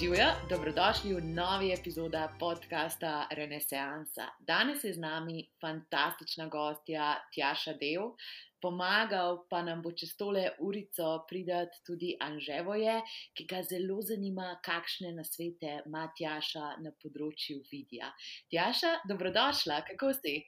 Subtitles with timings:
[0.00, 4.26] Živijo, dobrodošli v novi epizodi podcasta Renesansa.
[4.40, 8.16] Danes je z nami fantastična gostja Tjaša Dev,
[8.62, 12.96] pomagal pa nam bo čez tole urico pridati tudi Anževoje,
[13.38, 18.10] ki ga zelo zanima, kakšne nasvete ima Tjaša na področju videa.
[18.50, 20.40] Tjaša, dobrodošla, kako si?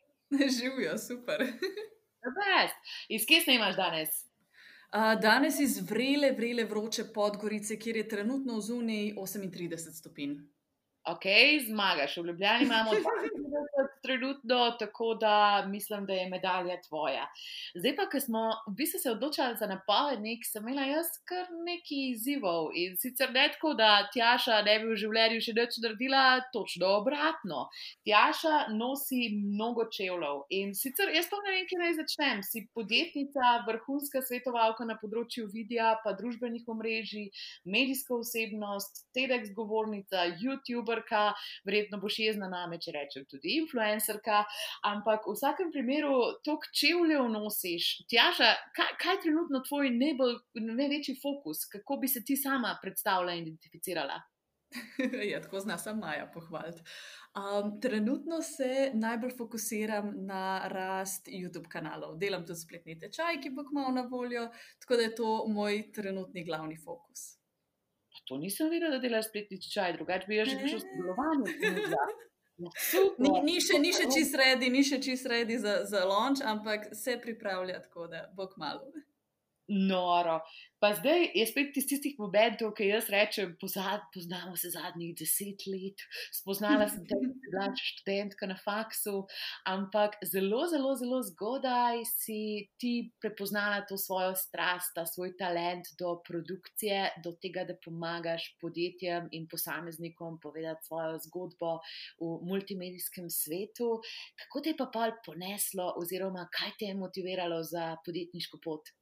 [0.59, 1.47] Živijo, super.
[3.09, 4.25] Iz kje snimaš danes?
[4.93, 10.37] Danes iz vrele, vrele vroče Podgorice, kjer je trenutno v zuniji 38 stopinj.
[11.07, 11.23] Ok,
[11.69, 12.17] zmagaš.
[12.17, 13.03] V Ljubljani imamo 32
[14.03, 17.27] trenutno, tako da mislim, da je medalja tvoja.
[17.75, 22.01] Zdaj pa, ko smo v bistvu se odločili za napovednik, sem imela jaz kar nekaj
[22.11, 22.71] izzivov.
[22.75, 27.69] In sicer ne tako, da Tjaša ne bi v življenju še več naredila, točno obratno.
[28.07, 30.43] Tjaša nosi mnogo čevljev.
[30.59, 32.43] In sicer jaz pa ne vem, kje naj začnem.
[32.43, 37.31] Si podjetnica, vrhunska svetovalka na področju videa, pa družbenih omrežij,
[37.63, 44.45] medijska osebnost, TEDx govornica, YouTuber youtuberka, verjetno boš jezna name, če rečem tudi influencerka,
[44.85, 48.07] ampak v vsakem primeru to čevljev nosiš.
[48.09, 53.37] Tjaša, kaj, kaj je trenutno tvoj najbolj, največji fokus, kako bi se ti sama predstavljala
[53.37, 54.21] in identificirala?
[55.31, 56.83] ja, tako zna sem Maja pohvaliti.
[57.37, 62.17] Um, trenutno se najbolj fokusiram na rast YouTube kanalov.
[62.19, 64.49] Delam tudi spletni tečaj, ki bo kmalo na voljo,
[64.83, 67.37] tako da je to moj trenutni glavni fokus
[68.25, 71.57] to nisem videl, da delaš spletni čaj, drugače bi že prišel sodelovanje.
[72.57, 72.71] Ja,
[73.21, 77.19] ni, ni še, še čist redi, ni še čist redi za, za launch, ampak se
[77.21, 78.81] pripravlja tako, da bo kmalo
[79.69, 80.41] noro.
[80.79, 85.65] Pa zdaj je spet iz tistih momentov, ki jaz rečem, pozad, poznamo se zadnjih deset
[85.73, 86.03] let,
[86.37, 89.23] spoznala sem te, da si bila študentka na faksu,
[89.73, 92.93] ampak zelo, zelo, zelo zgodaj si ti
[93.25, 99.49] prepoznala to svojo strast, ta svoj talent do produkcije, do tega, da pomagaš podjetjem in
[99.49, 101.79] posameznikom povedati svojo zgodbo
[102.21, 103.97] v multimedijskem svetu.
[104.45, 108.93] Kako te je pa pol poneslo, oziroma kaj te je motiviralo za podjetniško pot?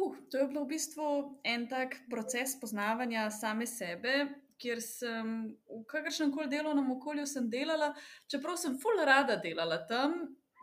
[0.00, 1.06] Huh, to je bil v bistvu
[1.44, 4.14] en tak proces poznavanja same sebe,
[4.56, 5.32] kjer sem
[5.68, 7.90] v kakršnem koli delovnem okolju delala,
[8.24, 10.14] čeprav sem full rada delala tam,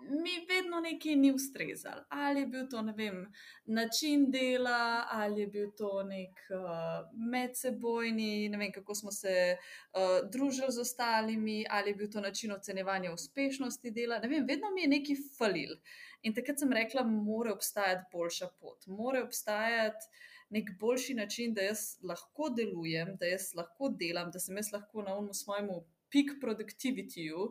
[0.09, 2.01] mi vedno nekaj ni ustrezalo.
[2.09, 3.27] Ali je bil to vem,
[3.65, 10.29] način dela, ali je bil to nek uh, medsebojni, ne vem, kako smo se uh,
[10.31, 14.17] družili z ostalimi, ali je bil to način ocenjevanja uspešnosti dela.
[14.17, 15.77] Vem, vedno mi je nekaj falil.
[16.23, 20.09] In takrat sem rekla, mora obstajati boljša pot, mora obstajati.
[20.49, 25.03] Nek boljši način, da jaz lahko delujem, da jaz lahko delam, da sem jaz lahko
[25.03, 27.49] na umu svojemu peak productivityju,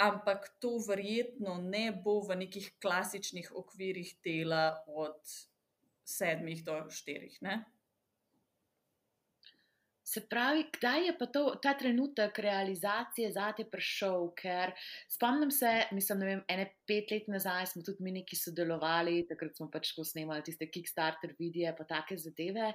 [0.00, 5.18] ampak to verjetno ne bo v nekih klasičnih okvirih dela od
[6.06, 7.38] sedmih do štirih.
[10.10, 14.24] Se pravi, kdaj je pa to, ta trenutek realizacije za te prišel?
[14.34, 14.72] Ker
[15.06, 19.54] spomnim se, mislim, ne vem, ene pet let nazaj smo tudi mi neki sodelovali, takrat
[19.54, 22.72] smo pač ko snemali tiste Kickstarter videe, pa take zadeve.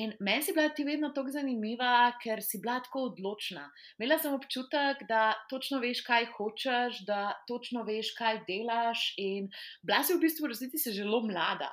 [0.00, 3.66] In meni si bila ti vedno tako zanimiva, ker si bila tako odločna.
[4.00, 9.04] Imela sem občutek, da točno veš, kaj hočeš, da točno veš, kaj delaš.
[9.20, 9.52] In
[9.84, 11.68] bila si v bistvu v resnici zelo mlada.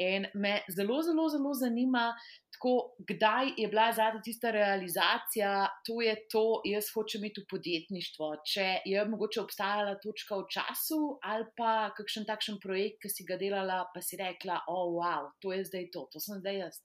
[0.00, 2.08] In me zelo, zelo, zelo zanima.
[2.56, 8.28] Tako, kdaj je bila zadnja tista realizacija, to je to, jaz hočem imeti v podjetništvo.
[8.52, 13.36] Če je mogoče obstajala točka v času ali pa kakšen takšen projekt, ki si ga
[13.36, 16.80] delala, pa si rekla, o, oh, wow, to je zdaj to, to sem zdaj jaz.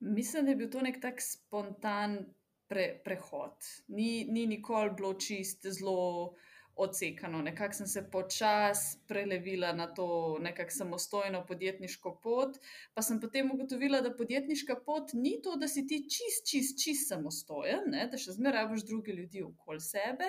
[0.00, 2.20] Mislim, da je bil to nek tak spontan
[2.70, 3.58] pre, prehod.
[3.98, 6.36] Ni, ni nikoli bilo čist zelo
[6.76, 7.42] odsekano.
[7.42, 12.56] Nekako sem se počasi prelevila na to nekako samostojno podjetniško pot,
[12.94, 17.08] pa sem potem ugotovila, da podjetniška pot ni to, da si ti čist, čist, čist
[17.08, 18.06] samostojen, ne?
[18.10, 20.28] da še zmeraj rabiš druge ljudi okoli sebe,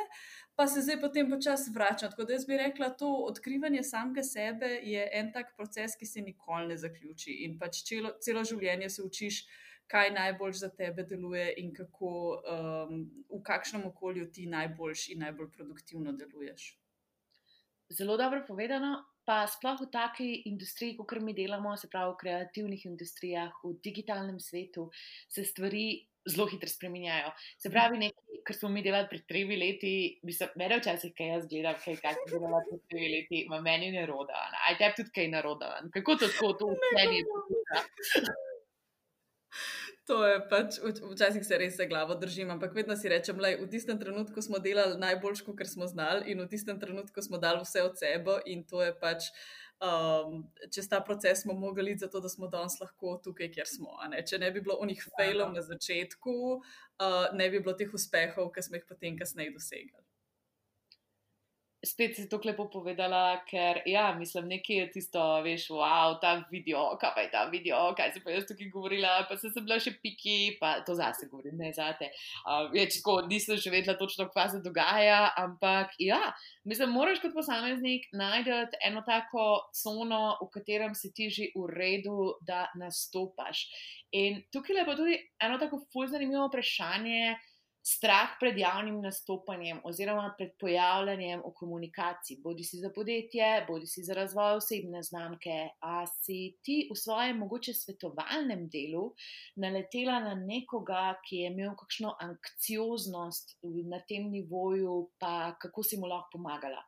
[0.55, 2.11] pa se zdaj potem počasi vračam.
[2.11, 6.21] Tako da jaz bi rekla, to odkrivanje samega sebe je en tak proces, ki se
[6.21, 9.43] nikoli ne zaključi in pač celo, celo življenje se učiš
[9.91, 15.51] kaj najbolj za tebe deluje in kako, um, v kakšnem okolju ti najboljš in najbolj
[15.57, 16.77] produktivno deluješ.
[17.91, 19.01] Zelo dobro povedano.
[19.25, 24.39] Pa sploh v taki industriji, kot mi delamo, se pravi v kreativnih industrijah, v digitalnem
[24.41, 24.87] svetu,
[25.29, 27.29] se stvari zelo hitro spremenjajo.
[27.61, 29.93] Se pravi, nekaj, kar smo mi delali pred tremi leti,
[30.25, 33.61] bi se meni včasih, kaj jaz gledam, kaj kaj sem delala pred tremi leti, ima
[33.61, 34.47] meni neroda.
[34.67, 35.75] Aj tebi tudi kaj naroda.
[35.93, 37.21] Kako to tako, to vse ni.
[40.09, 43.67] To je pač, včasih se res za glavo držim, ampak vedno si rečem, da v
[43.69, 47.83] tistem trenutku smo delali najboljš, kar smo znali, in v tistem trenutku smo dali vse
[47.85, 49.29] od sebe, in to je pač
[49.77, 50.41] um,
[50.73, 53.93] čez ta proces smo mogli, zato da smo danes lahko tukaj, kjer smo.
[54.09, 54.25] Ne?
[54.25, 58.65] Če ne bi bilo unih failov na začetku, uh, ne bi bilo teh uspehov, ki
[58.65, 60.01] smo jih potem kasneje dosegli
[61.81, 66.91] spet si to lepo povedala, ker ja, mislim, nekaj je tisto, veš, wow, ta video,
[67.01, 69.79] kaj pa je ta video, kaj se pa jaz tukaj govorila, pa se sem bila
[69.81, 72.11] še piki, pa to zase govorim, ne zate.
[72.45, 76.21] Uh, je, tako, nisem še vedela točno, kaj se dogaja, ampak ja,
[76.69, 82.35] mislim, moraš kot posameznik najti eno tako cono, v katerem si ti že v redu,
[82.45, 83.65] da nastopaš.
[84.13, 87.37] In tukaj je pa tudi eno tako fulj zanimivo vprašanje
[87.83, 94.03] strah pred javnim nastopanjem oziroma pred pojavljanjem v komunikaciji, bodi si za podjetje, bodi si
[94.03, 95.57] za razvoj osebne znamke.
[95.81, 99.07] A si ti v svojem mogoče svetovalnem delu
[99.55, 103.57] naletela na nekoga, ki je imel kakšno anksioznost
[103.89, 106.85] na tem nivoju, pa kako si mu lahko pomagala?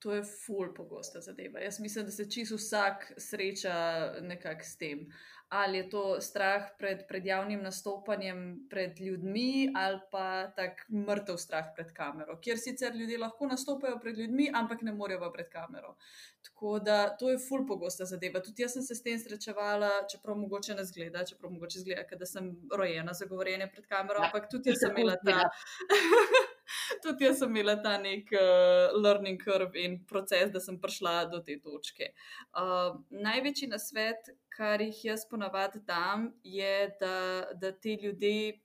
[0.00, 1.60] To je ful pogosta zadeva.
[1.60, 3.74] Jaz mislim, da se čisto vsak sreča
[4.20, 5.04] nekako s tem
[5.50, 11.72] ali je to strah pred, pred javnim nastopanjem, pred ljudmi, ali pa tak mrtev strah
[11.74, 15.96] pred kamero, kjer sicer ljudje lahko nastopajo pred ljudmi, ampak ne morejo pred kamero.
[16.42, 18.40] Tako da to je ful pogosta zadeva.
[18.40, 22.26] Tudi jaz sem se s tem srečevala, čeprav mogoče ne zgleda, čeprav mogoče zgleda, da
[22.26, 25.42] sem rojena za govorjenje pred kamero, ja, ampak tudi jaz sem imela ta.
[27.02, 31.42] tudi jaz sem imela ta nek uh, learning curve in proces, da sem prišla do
[31.46, 32.12] te točke.
[32.54, 37.14] Uh, največji nasvet, kar jih jaz ponavadi dam, je, da,
[37.54, 38.60] da te ljudi,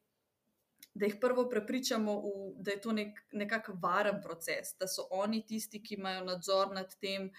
[0.95, 2.31] da jih prvo prepričamo, v,
[2.63, 6.95] da je to nek, nekako varen proces, da so oni tisti, ki imajo nadzor nad
[7.01, 7.29] tem,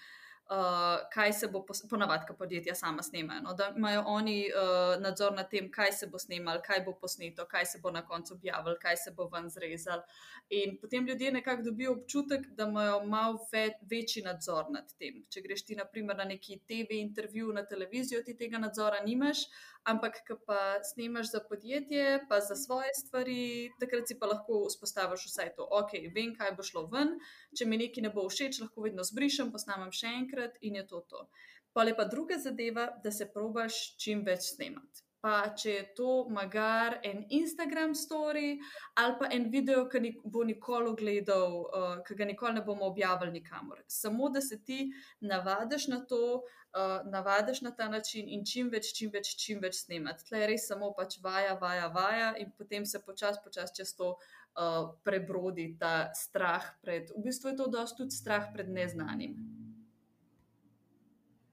[0.49, 3.41] uh, kaj se bo ponavadi, ko podjetja sama snemajo.
[3.41, 3.53] No?
[3.53, 7.65] Da imajo oni uh, nadzor nad tem, kaj se bo snimalo, kaj bo posneto, kaj
[7.65, 10.01] se bo na koncu objavilo, kaj se bo ven zrezal.
[10.49, 15.23] In potem ljudje nekako dobijo občutek, da imajo malo ve večji nadzor nad tem.
[15.29, 19.45] Če greš ti, naprimer, na neki TV intervju na televizijo, ti tega nadzora nimaš,
[19.87, 25.27] ampak ko pa snimaš za podjetje, pa za svoje stvari, takrat si pa lahko vzpostaviš
[25.31, 27.15] vsaj to, ok, vem, kaj bo šlo ven,
[27.57, 31.03] če mi nekaj ne bo všeč, lahko vedno zbrišem, posnamem še enkrat in je to
[31.07, 31.27] to.
[31.73, 37.01] Pa lepa druga zadeva, da se probaš čim več snemati pa če je to magar
[37.03, 38.53] en Instagram story
[39.01, 42.87] ali pa en video, ki ni, bo nikoli gledal, uh, ki ga nikoli ne bomo
[42.87, 43.81] objavili nikamor.
[43.91, 44.85] Samo da se ti
[45.19, 49.81] navadiš na to, uh, navadiš na ta način in čim več, čim več, čim več
[49.83, 50.29] snemati.
[50.29, 54.15] Tle je res samo pač vaja, vaja, vaja in potem se počasi, počasi čez to.
[54.57, 59.35] Uh, prebrodi ta strah pred, v bistvu je to dosti tudi strah pred neznanim.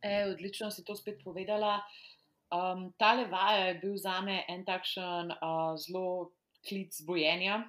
[0.00, 1.74] E, odlično si to spet povedala.
[1.82, 2.13] Uh,
[2.54, 6.30] Um, ta levaja je bil za me en takšen uh, zelo
[6.62, 7.64] klic bojenja,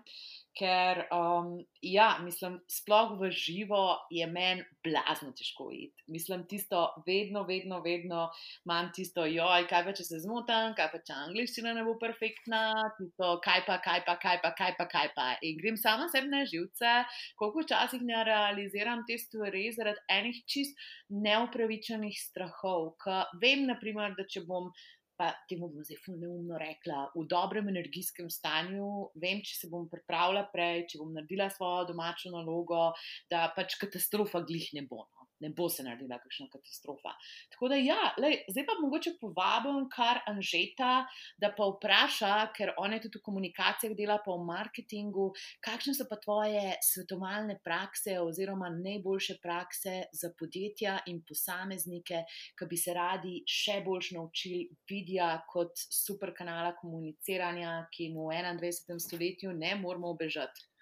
[0.56, 6.06] ker, um, ja, mislim, sploh v živo je meni blazno težko iti.
[6.08, 8.30] Mislim, tisto vedno, vedno, vedno
[8.66, 12.62] imam tisto, joj, kaj pa če se zmotam, kaj pa če angliščina ne bo perfektna,
[13.00, 15.28] tisto, kaj pa, kaj pa, kaj pa, kaj pa, kaj pa.
[15.46, 16.96] In grem sama sebi na živce,
[17.40, 22.94] koliko včasih ne realiziram te stvari zaradi enih čist neupravičenih strahov.
[23.42, 24.72] Vem, naprimer, da če bom
[25.18, 30.46] pa temu bom zdaj neumno rekla, v dobrem energijskem stanju, vem, če se bom pripravila
[30.52, 32.90] prej, če bom naredila svojo domačo nalogo,
[33.32, 35.06] da pač katastrofa glih ne bo.
[35.44, 37.12] Ne bo se naredila kakšna katastrofa.
[37.52, 41.06] Tako da, ja, lej, zdaj pa mogoče povabim kar Anžeta,
[41.42, 45.28] da pa vpraša, ker on je tudi v komunikacijah dela, pa v marketingu,
[45.66, 52.24] kakšne so pa tvoje svetovalne prakse oziroma najboljše prakse za podjetja in posameznike,
[52.56, 58.40] ki bi se radi še bolj naučili videa kot super kanala komuniciranja, ki mu v
[58.40, 59.00] 21.
[59.02, 60.75] stoletju ne moramo obežati.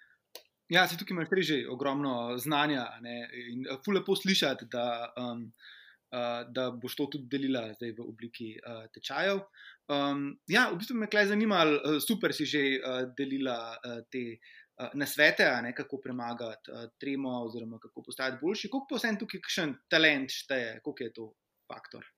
[0.72, 3.28] Ja, si tukaj imaš že ogromno znanja ne?
[3.52, 5.52] in uh, lepo slišati, da, um,
[6.12, 9.42] uh, da boš to tudi delila zdaj v obliki uh, tečajev.
[9.92, 14.40] Um, ja, v bistvu me je zanimalo, super si že uh, delila uh, te
[14.80, 15.74] uh, nasvete, ne?
[15.74, 18.68] kako premagati uh, tremo, oziroma kako postati boljši.
[18.68, 21.32] Kako pa vsem tukaj kakšen talent šteje, koliko je to
[21.68, 22.08] faktor?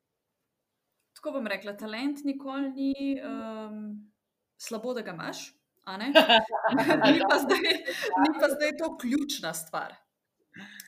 [1.16, 4.12] Tako bom rekla, talent nikoli ni um,
[4.60, 5.55] slabo, da ga imaš.
[7.12, 7.68] ni, pa zdaj,
[8.22, 9.94] ni pa zdaj to ključna stvar.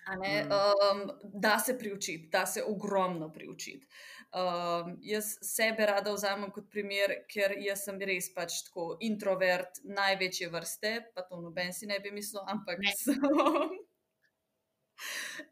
[0.08, 3.86] Um, da se priučiti, da se ogromno priučiti.
[4.32, 10.92] Um, jaz sebe rada vzamem kot primer, ker sem res pač tako introvert, največje vrste,
[11.14, 12.92] pa to noben si ne bi mislil, ampak ne.
[12.96, 13.16] sem.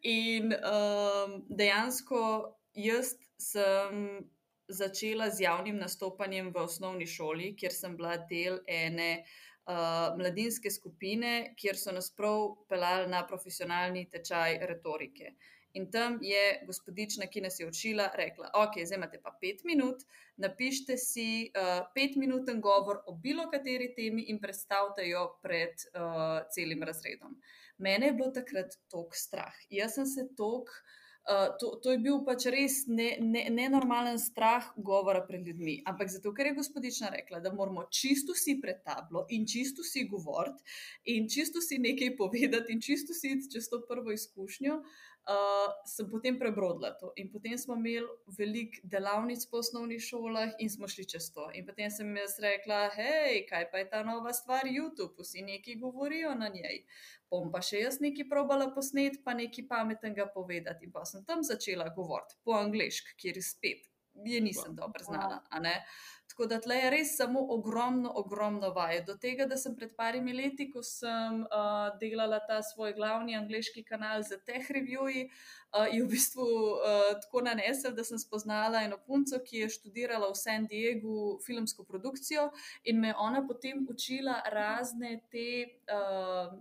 [0.02, 2.22] In um, dejansko
[2.74, 4.26] jaz sem
[4.68, 11.54] začela z javnim nastopanjem v osnovni šoli, kjer sem bila del ene uh, mladinske skupine,
[11.58, 15.36] kjer so nas prav pelali na profesionalni tečaj retorike.
[15.76, 20.06] In tam je gospodična, ki nas je učila, rekla: Ok, zdaj imate pa pet minut,
[20.40, 26.82] napišite si uh, petminuten govor o bilo kateri temi in predstavite jo pred uh, celim
[26.82, 27.36] razredom.
[27.78, 29.52] Mene je bilo takrat tok strah.
[29.70, 30.72] Jaz sem se tok.
[30.72, 31.02] Uh,
[31.60, 35.80] to, to je bil pač res nenormalen ne, ne strah govora pred ljudmi.
[35.90, 40.06] Ampak zato, ker je gospodična rekla, da moramo čisto si pred tablo in čisto si
[40.06, 40.62] govoriti
[41.16, 44.78] in čisto si nekaj povedati in čisto si čez to prvo izkušnjo,
[45.28, 47.12] uh, sem potem prebrodila to.
[47.16, 48.06] In potem smo imeli
[48.38, 51.48] veliko delavnic po osnovnih šolah in smo šli čez to.
[51.54, 55.78] In potem sem jaz rekla, hej, kaj pa je ta nova stvar, YouTube, vsi neki
[55.82, 56.84] govorijo na njej.
[57.30, 60.86] Bom pa še jaz nekaj probala posnet, pa nekaj pametnega povedati.
[60.86, 63.90] In pa sem tam začela govoriti po angliški, kjer spet
[64.24, 65.42] je nisem dobro znala.
[66.36, 69.00] Tako da tle je res samo ogromno, ogromno vaje.
[69.08, 73.80] Do tega, da sem pred parimi leti, ko sem uh, delala ta svoj glavni angliški
[73.88, 78.98] kanal za teh reviewji, uh, je v bistvu uh, tako nanesel, da sem spoznala eno
[79.06, 82.50] punco, ki je študirala v San Diegu filmsko produkcijo
[82.84, 85.48] in me ona potem učila razne te.
[85.88, 86.52] Uh,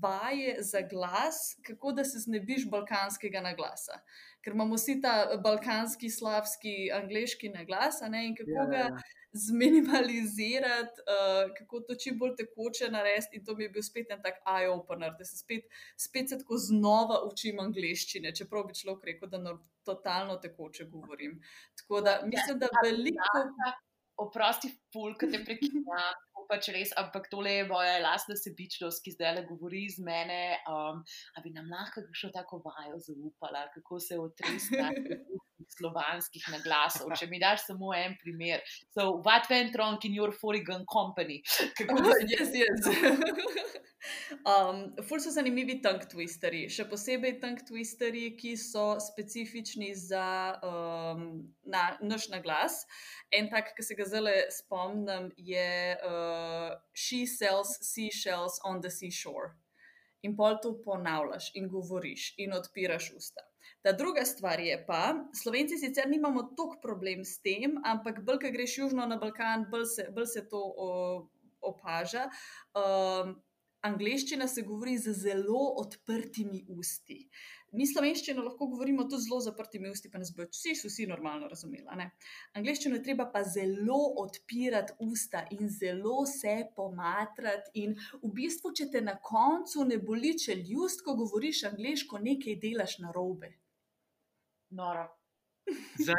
[0.00, 3.98] Vaje za glas, kako da se znebiš balkanskega naglasa.
[4.40, 8.86] Ker imamo vsi ta balkanski, slavski, angliški naglas, in kako ja, ga ja.
[8.88, 9.02] ja
[9.34, 13.38] zminimalizirati, uh, kako to čim bolj tekoče narediti.
[13.38, 15.66] In to mi je bil spet en tak eye-opener, da se spet,
[15.98, 21.40] spet se tako znova učim angliščine, čeprav bi človek rekel, da no, totalno tekoče govorim.
[21.82, 23.42] Tako da mislim, da veliko.
[24.22, 26.02] Oprosti, fulk te prekina,
[26.46, 30.60] pač res, ampak tole je moja lastna sebičnost, ki zdaj le govori iz mene.
[30.70, 31.00] Um,
[31.34, 35.18] a bi nam lahko še tako vajo zaupala, kako se otresati
[35.76, 37.12] slovanskih naglasov.
[37.18, 38.62] Če mi daš samo en primer.
[38.96, 41.42] So, what went wrong in your foreign company?
[41.78, 42.90] Kako se jaz jaz?
[44.44, 50.26] Um, ful so zanimivi tank twisteri, še posebej tank twisteri, ki so specifični za
[50.60, 51.22] um,
[51.64, 52.82] na, naš naglas.
[53.32, 59.54] En tak, ki se ga zelo spomnim, je uh, She sells seashells on the seashore.
[60.24, 63.48] In pol to ponavljaš in govoriš in odpiraš usta.
[63.84, 68.52] Ta druga stvar je pa, Slovenci sicer nimamo toliko problem s tem, ampak bolj, ko
[68.54, 70.86] greš južno na Balkan, bolj se, bolj se to o,
[71.60, 72.30] opaža.
[72.72, 73.34] Um,
[73.84, 77.18] angliščina se govori z zelo odprtimi usti.
[77.76, 82.06] Mi slovenščino lahko govorimo tudi zelo zaprtimi usti, pa nas bo vsi, vsi normalno razumeli.
[82.56, 87.74] Angliščino je treba pa zelo odpirati usta in zelo se pomatrati.
[87.84, 93.00] In v bistvu, če te na koncu ne boli, če ljudsko govoriš angliško, nekaj delaš
[94.70, 95.10] na robe noro.
[95.98, 96.14] Ja,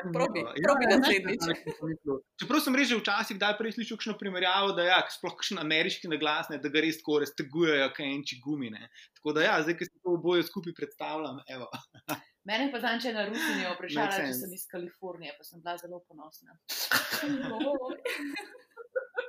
[2.42, 6.10] Čeprav sem rekel včasih, da je prej slišal kakšno primerjavo, da ja, sploh kakšen ameriški
[6.10, 8.90] naglas, ne, da ga res tako raztegujejo, kaj enči gumine.
[9.20, 11.44] Tako da ja, zdaj, ki se to oboje skupaj predstavljam.
[12.50, 16.58] Mene pa zanče na Rusini vprašala, če sem iz Kalifornije, pa sem bila zelo ponosna.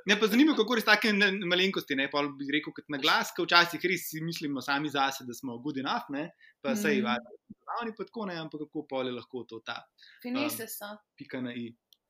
[0.07, 3.43] Me pa zanima, kako res take malenkosti, ne pa bi rekel, kot na glas, ki
[3.45, 6.29] včasih res mislimo sami zase, da smo good enough, ne?
[6.61, 6.81] Pa mm.
[6.83, 7.35] sej vadi.
[7.81, 9.81] Oni pa tako ne, ampak kako pol je lahko to ta.
[10.23, 10.91] Finese um, so.
[11.17, 11.67] Pika na i.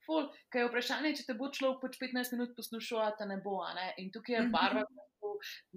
[0.07, 3.59] Ful, kaj je vprašanje, če te bo človek pač 15 minut poslušal, ta ne bo,
[3.75, 3.91] ne?
[4.01, 4.87] In tukaj je barva.
[4.87, 5.07] Mm -hmm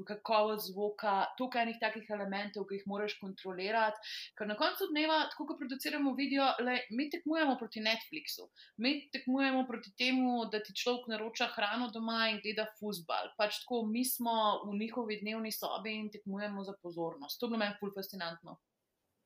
[0.07, 4.13] kakovost zvoka, tukaj enih takih elementov, ki jih moraš kontrolirati.
[4.39, 8.49] Ker na koncu dneva, tako kot produciramo video, le, mi tekmujemo proti Netflixu,
[8.83, 13.33] mi tekmujemo proti temu, da ti človek naroča hrano doma in gleda fusbal.
[13.39, 17.41] Pač tako, mi smo v njihovi dnevni sobi in tekmujemo za pozornost.
[17.41, 18.59] To je bilo meni ful fascinantno.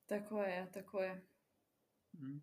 [0.08, 1.14] Tako je, tako je.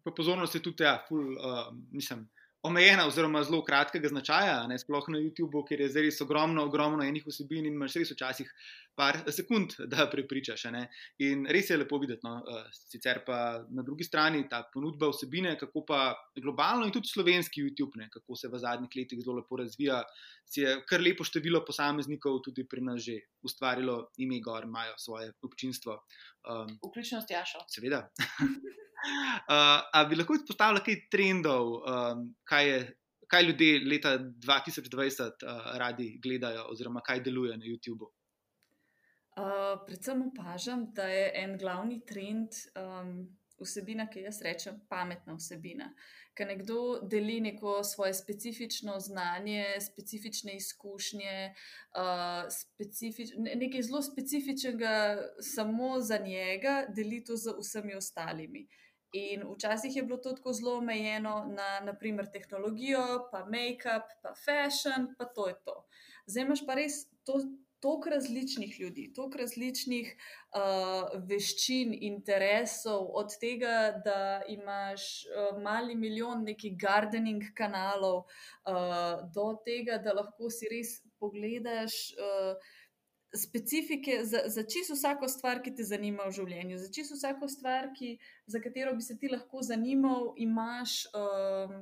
[0.04, 2.26] Pa pozornost je tudi, ja, ful, uh, mislim
[2.64, 7.06] omejena, oziroma zelo kratkega značaja, ne sploh na YouTubu, ker je zdaj res ogromno, ogromno
[7.06, 8.52] enih vsebin in imaš res včasih
[8.96, 10.64] par sekund, da prepričaš.
[10.74, 10.84] Ne?
[11.26, 12.26] In res je lepo videti.
[12.28, 12.38] No?
[12.42, 16.02] Eh, sicer pa na drugi strani ta ponudba vsebine, kako pa
[16.38, 18.10] globalno in tudi slovenski YouTube, ne?
[18.14, 20.02] kako se v zadnjih letih zelo lepo razvija,
[20.46, 25.32] si je kar lepo število posameznikov tudi pri nas že ustvarilo ime, gor imajo svoje
[25.42, 25.98] občinstvo.
[26.46, 27.64] Um, Vključno s Jašo.
[27.70, 28.08] Seveda.
[29.50, 32.80] Uh, a bi lahko izpostavili kaj trendov, um, kaj, je,
[33.32, 38.12] kaj ljudje leta 2020 uh, radi gledajo, oziroma kaj deluje na YouTubu?
[39.32, 43.30] Uh, predvsem opažam, da je en glavni trend um,
[43.62, 45.88] vsebina, ki jaz rečem, pametna vsebina.
[46.36, 51.54] Ker nekdo deli neko svoje specifično znanje, specifične izkušnje,
[51.96, 54.94] uh, specifič, nekaj zelo specifičnega
[55.40, 58.68] samo za njega, deli to z vsemi ostalimi.
[59.16, 65.08] In včasih je bilo to tako zelo omejeno na naprimer tehnologijo, pa make-up, pa fashion,
[65.18, 65.84] pa to je to.
[66.28, 67.40] Zdaj imaš pa res to
[67.82, 76.46] toliko različnih ljudi, toliko različnih uh, veščin, interesov, od tega, da imaš uh, mali milijon
[76.46, 82.04] nekih gardening kanalov, uh, do tega, da lahko si res pogledaš.
[82.20, 82.78] Uh,
[83.32, 87.86] Specifike za, za čisto vsako stvar, ki te zanima v življenju, za čisto vsako stvar,
[87.96, 91.78] ki, za katero bi se ti lahko zanimal, imaš um,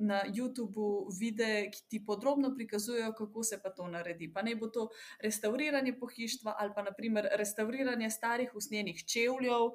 [0.00, 4.32] na YouTubu videe, ki ti podrobno prikazujejo, kako se pa to naredi.
[4.32, 4.88] Pa ne bo to
[5.22, 9.62] restauriranje pohištva ali pa naprimer restauriranje starih usnjenih čevljev.
[9.62, 9.74] Uh,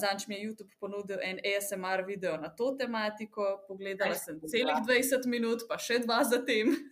[0.00, 5.26] Zanč mi je YouTube ponudil en ASMR video na to tematiko, pogledala sem celih 20
[5.26, 6.74] minut, pa še dva za tem.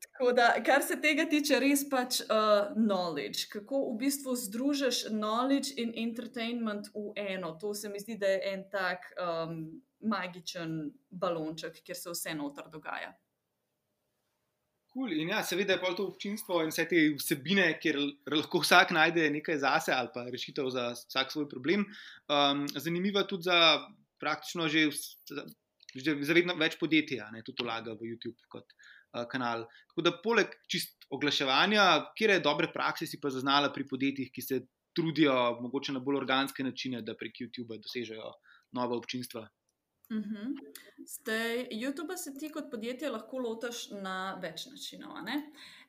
[0.00, 5.76] Tako da, kar se tega tiče, res pač uh, knowledge, kako v bistvu združiš knowledge
[5.80, 7.54] in entertainment v eno.
[7.60, 9.62] To se mi zdi, da je en tak um,
[10.00, 10.76] magičen
[11.10, 13.12] balonček, kjer se vse noter dogaja.
[14.92, 15.12] Cool.
[15.20, 17.98] In ja, seveda je pa to občinstvo in vse te vsebine, kjer
[18.32, 21.84] lahko vsak najde nekaj zase ali pa rešitev za vsak svoj problem.
[22.26, 23.84] Um, zanimiva tudi za
[24.18, 24.88] praktično že,
[25.94, 28.40] že za vedno več podjetij, ne tudi vlaga v YouTube.
[28.50, 28.97] Kot, Eh,
[29.30, 29.66] kanal.
[29.90, 31.84] Tako da, poleg čist oglaševanja,
[32.18, 34.60] kje je dobre prakse, si pa zaznala pri podjetjih, ki se
[34.96, 38.32] trudijo mogoče na bolj organske načine, da prek YouTube dosežejo
[38.76, 39.48] nove občinstva.
[40.10, 40.34] Uh mhm.
[40.34, 40.54] -huh.
[41.06, 45.16] Zdaj, YouTube se ti kot podjetje lahko lotiš na več načinov.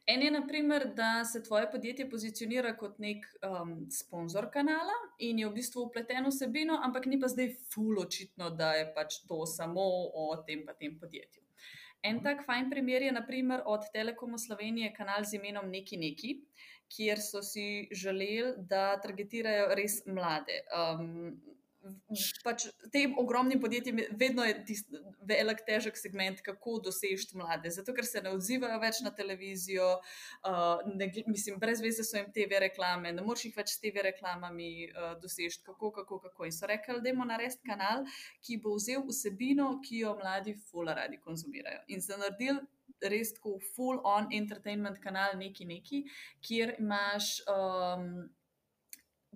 [0.06, 5.48] En je, naprimer, da se tvoje podjetje pozicionira kot nek um, sponzor kanala in je
[5.48, 9.86] v bistvu upleteno vsebino, ampak ni pa zdaj ful očitno, da je pač to samo
[10.14, 11.44] o tem pa tem podjetju.
[12.04, 16.36] En tak fajn primer je naprimer od Telekoma Slovenije kanal z imenom Neki Neki,
[16.90, 20.62] kjer so si želeli, da targetirajo res mlade.
[20.72, 21.36] Um,
[22.44, 27.72] pač tem ogromnim podjetjem vedno je tisti velik, težek segment, kako dosežeti mlade.
[27.74, 32.32] Zato, ker se ne odzivajo več na televizijo, uh, ne, mislim, brez veze so jim
[32.36, 36.50] TV reklame, ne moreš jih več s TV reklamami uh, dosežeti, kako, kako, kako.
[36.50, 38.04] In so rekli, da imamo narediti kanal,
[38.46, 41.86] ki bo vzel vsebino, ki jo mladi fula radi konzumirajo.
[41.96, 42.66] In so naredili.
[43.00, 46.02] Res tako full-on entertainment kanal, neki neki,
[46.44, 48.10] kjer imaš um,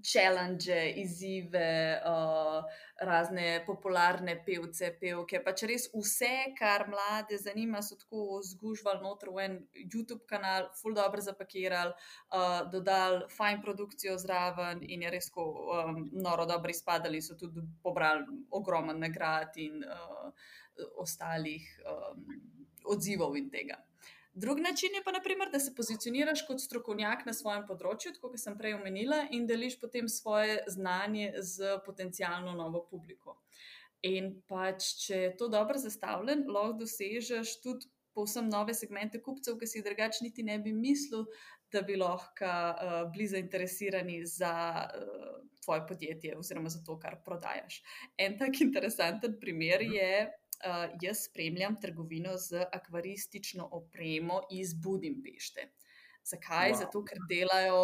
[0.02, 2.64] challenge, izzive, uh,
[3.06, 5.40] razne popularne pevce, pevke.
[5.46, 10.98] Pač res vse, kar mlade zanima, so tako zgužvali noter v en YouTube kanal, full
[10.98, 11.94] dobro zapakirali,
[12.34, 17.64] uh, dodali fajn produkcijo zraven in je res ko um, noro dobro izpadali, so tudi
[17.84, 20.30] pobrali ogromen nagrad in uh,
[21.04, 22.26] ostalih um,
[22.90, 23.78] odzivov in tega.
[24.34, 28.56] Drugi način je pa, naprimer, da se pozicioniraš kot strokovnjak na svojem področju, kot sem
[28.58, 33.38] prej omenila, in deliš potem svoje znanje z potencijalno novo publiko.
[34.10, 39.70] In pač, če je to dobro zastavljen, lahko dosežeš tudi povsem nove segmente kupcev, ki
[39.70, 41.28] si drugače niti ne bi mislil,
[41.74, 44.54] da bi lahko uh, bili zainteresirani za
[44.86, 47.82] uh, tvoje podjetje oziroma za to, kar prodajaš.
[48.18, 49.94] En tak interesanten primer mhm.
[49.94, 50.32] je
[50.64, 55.70] uh, jaz spremljam trgovino z akvaristično opremo iz Budimpešte.
[56.24, 56.72] Zakaj?
[56.72, 56.80] Wow.
[56.80, 57.82] Zato, ker delajo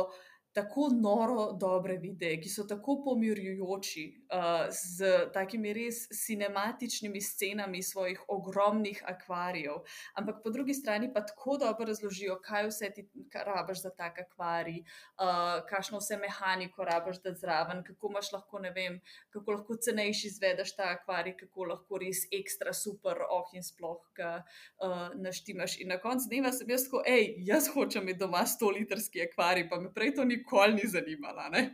[0.53, 8.23] tako noro dobre videe, ki so tako pomirjujoči, uh, z takimi res cinematičnimi scenami svojih
[8.27, 9.83] ogromnih akvarijev.
[10.17, 13.05] Ampak po drugi strani pa tako dobro razložijo, kaj vse ti
[13.45, 18.73] rabiš za tak akvarij, uh, kakšno vse mehaniko rabiš da zraven, kako imaš lahko, ne
[18.73, 24.01] vem, kako lahko cenejši izvedeš ta akvarij, kako lahko res ekstra super, oh in sploh
[24.17, 25.77] ga uh, naštimaš.
[25.79, 29.69] In na koncu dneva sem jaz tako, hej, jaz hočem imeti doma 100 litrski akvarij,
[29.69, 31.49] pa me prej to nikoli nikoli ni zanimala.
[31.53, 31.67] Ne?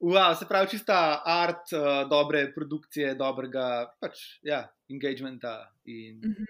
[0.00, 5.72] Wow, se pravi, čista art, uh, dobre produkcije, dobrega pač, ja, engagementa.
[5.84, 6.46] In, mm -hmm.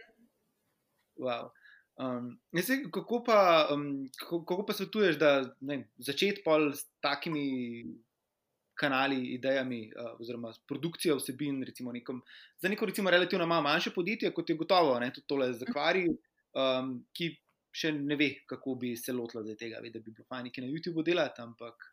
[1.19, 1.51] wow.
[1.99, 5.57] um, se, kako, pa, um, kako, kako pa svetuješ, da
[5.99, 6.43] začeti
[6.75, 7.85] s takimi
[8.75, 12.23] kanali, idejami, uh, oziroma produkcijo vsebin recimo nekom,
[12.59, 16.07] za neko recimo, relativno malo manjše podjetje, kot je gotovo, ne, tudi tole zakvari,
[16.55, 17.35] um, ki
[17.73, 19.81] še ne ve, kako bi se lotila tega.
[19.83, 21.91] Ve, da bi bilo fajn nekaj na YouTubu delati, ampak.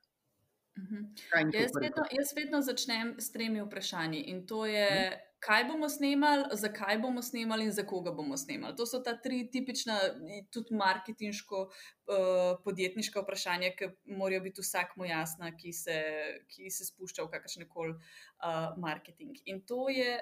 [0.78, 1.54] Uh -huh.
[1.54, 4.20] jaz, vedno, jaz vedno začnem s tremi vprašanji.
[4.22, 5.20] In to je, uh -huh.
[5.40, 8.76] kaj bomo snemali, zakaj bomo snemali in za koga bomo snemali.
[8.76, 10.00] To so ta tri tipična,
[10.52, 16.04] tudi marketinško, uh, podjetniška vprašanja, ki morajo biti vsakmu jasna, ki se,
[16.48, 19.38] ki se spušča v kakršne koli uh, marketing.
[19.46, 20.22] In to je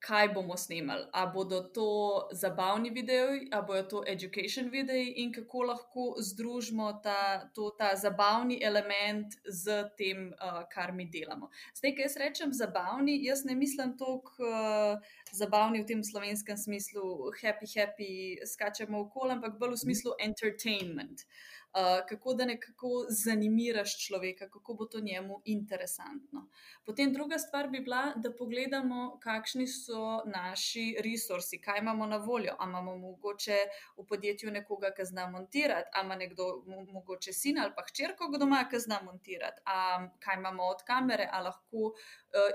[0.00, 1.06] kaj bomo snemali.
[1.12, 1.88] A bodo to
[2.32, 8.60] zabavni videi, a bodo to education videi, in kako lahko združimo ta, to, ta zabavni
[8.62, 11.50] element z tem, uh, kar mi delamo.
[11.74, 17.32] Zdaj, ki jaz rečem zabavni, jaz ne mislim toliko uh, zabavni v tem slovenskem smislu,
[17.42, 18.10] happy, happy,
[18.46, 21.26] skačemo okoli, ampak bolj v smislu entertainment.
[21.26, 26.48] Uh, uh, kako da nekako zanimiraš človeka, kako bo to njemu interesantno.
[26.86, 32.54] Potem druga stvar bi bila, da pogledamo, kakšni so naši resursi, kaj imamo na voljo.
[32.58, 33.56] Ali imamo mogoče
[33.96, 38.64] v podjetju nekoga, ki zna montirati, ali ima nekdo, mogoče sin ali pa hčerko doma,
[38.70, 41.92] ki zna montirati, ali kaj imamo od kamere, ali lahko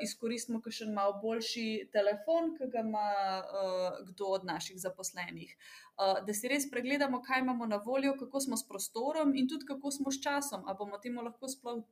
[0.02, 3.08] izkoristimo še malo boljši telefon, ki ga ima
[3.42, 5.56] uh, kdo od naših zaposlenih.
[5.98, 9.66] Uh, da si res pregledamo, kaj imamo na voljo, kako smo s prostorom in tudi
[9.70, 11.84] kako smo s časom, ali bomo temu lahko sploh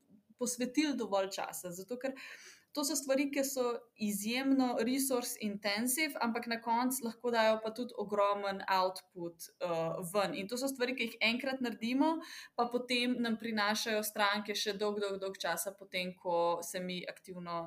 [0.42, 1.72] posvetili dovolj časa.
[1.74, 2.16] Zato, ker
[2.74, 7.94] to so stvari, ki so izjemno resource intensive, ampak na koncu lahko dajo pa tudi
[7.98, 10.36] ogromen output uh, ven.
[10.36, 12.14] In to so stvari, ki jih enkrat naredimo,
[12.56, 17.62] pa potem nam prinašajo stranke še dolg, dolg, dolg časa, potem, ko se mi aktivno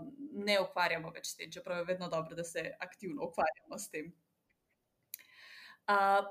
[0.49, 4.15] ne ukvarjamo več s tem, čeprav je vedno dobro, da se aktivno ukvarjamo s tem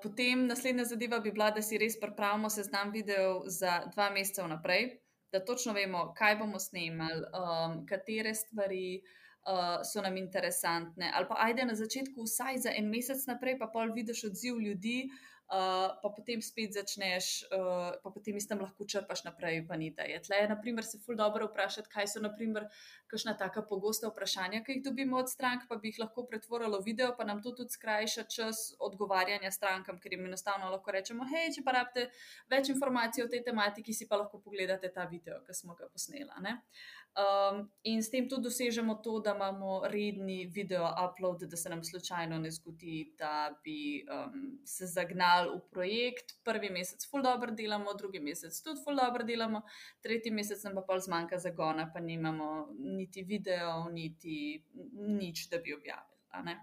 [0.02, 5.03] potem naslednja zadeva bi bila, da si res pripravimo seznam videov za dva meseca vnaprej,
[5.34, 11.12] da točno vemo, kaj bomo snemali, um, katere stvari uh, so nam interesantne.
[11.14, 15.10] Ali pa ajde na začetku, vsaj za en mesec naprej, pa pol vidiš odziv ljudi.
[15.52, 20.22] Uh, pa potem spet začneš, uh, pa potem iz tam lahko črpaš naprej v ideje.
[20.26, 22.70] Tle, naprimer, se ful dobro vprašati, kaj so, naprimer,
[23.12, 27.12] kakšna taka pogosta vprašanja, ki jih dobimo od strank, pa bi jih lahko pretvorilo video,
[27.18, 31.66] pa nam to tudi skrajša čas odgovarjanja strankam, ker jim enostavno lahko rečemo, hej, če
[31.68, 32.08] pa rabite
[32.50, 36.40] več informacij o tej tematiki, si pa lahko pogledate ta video, ki smo ga posnela.
[36.40, 41.70] Uh, Um, in s tem tudi dosežemo to, da imamo redni video upload, da se
[41.70, 46.34] nam slučajno ne zgodi, da bi um, se zagnali v projekt.
[46.44, 49.62] Prvi mesec ful dobro delamo, drugi mesec tudi ful dobro delamo,
[50.02, 55.74] tretji mesec nam pa pol zmanjka zagona, pa nimamo niti video, niti nič, da bi
[55.74, 56.10] objavili.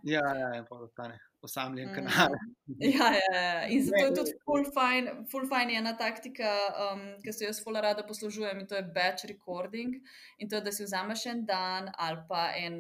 [0.03, 1.95] Ja, ja, ja, pa ostane osamljen mm.
[1.95, 2.35] kanal.
[2.79, 3.67] Ja, ja, ja.
[3.67, 6.51] in zato je tudi full fine, full fine ena taktika,
[6.85, 9.97] um, ki se jo jaz full rada poslužujem in to je batch recording.
[10.39, 12.79] In to je, da si vzameš en dan ali pa en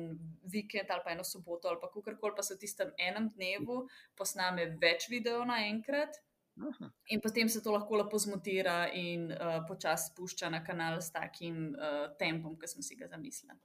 [0.52, 3.82] vikend ali pa eno soboto ali pa kakorkoli pa se v tistem enem dnevu
[4.16, 6.22] posname več videov naenkrat.
[7.08, 11.70] In potem se to lahko lepo zmontira in uh, počasi spušča na kanal s takim
[11.72, 13.58] uh, tempom, ki smo si ga zamislili.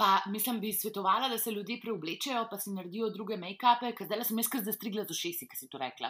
[0.00, 4.22] Pa mislim, bi svetovala, da se ljudje preoblečejo, pa si naredijo druge make-upe, ker zdaj
[4.24, 6.08] sem jaz kar zastrigla z ušesi, ki si to rekla.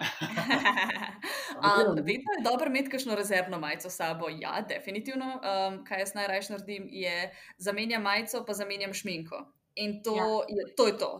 [1.66, 4.28] um, vedno je dobro imeti kakšno rezervno majico s sabo.
[4.30, 5.32] Ja, definitivno.
[5.34, 9.40] Um, kaj jaz najraje naredim, je zamenjam majico, pa zamenjam šminko.
[9.74, 10.28] In to, ja.
[10.48, 11.10] je, to je to.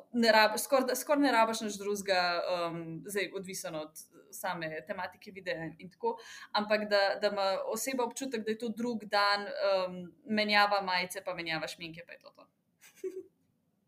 [0.59, 2.23] Skoraj skor ne rabiš nič drugega,
[2.55, 6.15] um, zdaj odvisno od same tematike videa in tako.
[6.53, 11.35] Ampak da, da ima oseba občutek, da je to drug dan, um, menjava majice, pa
[11.35, 12.31] menjava šminke, pa je to.
[12.31, 12.47] to.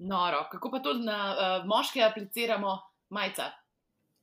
[0.08, 3.50] Noro, kako pa to na uh, moške apliciramo majica?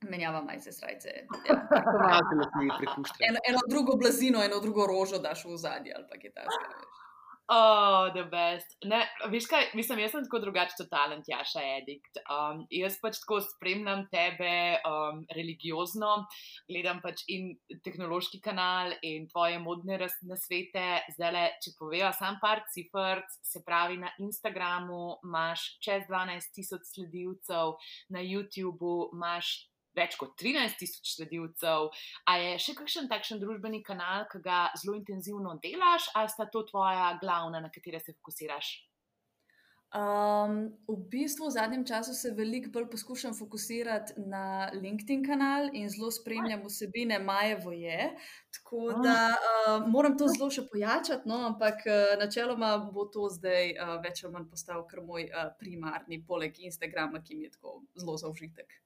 [0.08, 1.08] Menjava majice, srajce.
[1.08, 1.54] Ja.
[3.28, 6.86] Eno, eno drugo blazino, eno drugo rožo daš v zadnji ali pa kaj takega.
[7.52, 8.76] Oh, the best.
[8.86, 12.20] Ne, veš kaj, mislim, jaz sem tako drugačen, totalen tjaša edikt.
[12.30, 14.52] Um, jaz pač tako spremljam tebe
[14.86, 16.12] um, religiozno,
[16.70, 19.98] gledam pač in tehnološki kanal in tvoje modne
[20.30, 20.84] nasvete.
[21.16, 26.86] Zdaj, le, če povejo sam par cifr, se pravi na Instagramu imaš čez 12 tisoč
[26.92, 27.74] sledilcev,
[28.14, 29.56] na YouTubu imaš
[29.96, 31.90] več kot 13 tisoč sledilcev.
[32.30, 36.66] A je še kakšen takšen družbeni kanal, ki ga zelo intenzivno delaš, ali sta to
[36.68, 38.76] tvoja glavna, na katere se fokusiraš?
[39.90, 45.88] Um, v bistvu v zadnjem času se veliko bolj poskušam fokusirati na LinkedIn kanal in
[45.90, 48.12] zelo spremljam vsebine Majevo je.
[48.54, 53.74] Tako da uh, moram to zelo še pojačati, no, ampak uh, načeloma bo to zdaj
[53.74, 57.80] uh, več ali manj postal kar moj uh, primarni, poleg Instagrama, ki mi je tako
[57.98, 58.78] zelo zaužitek.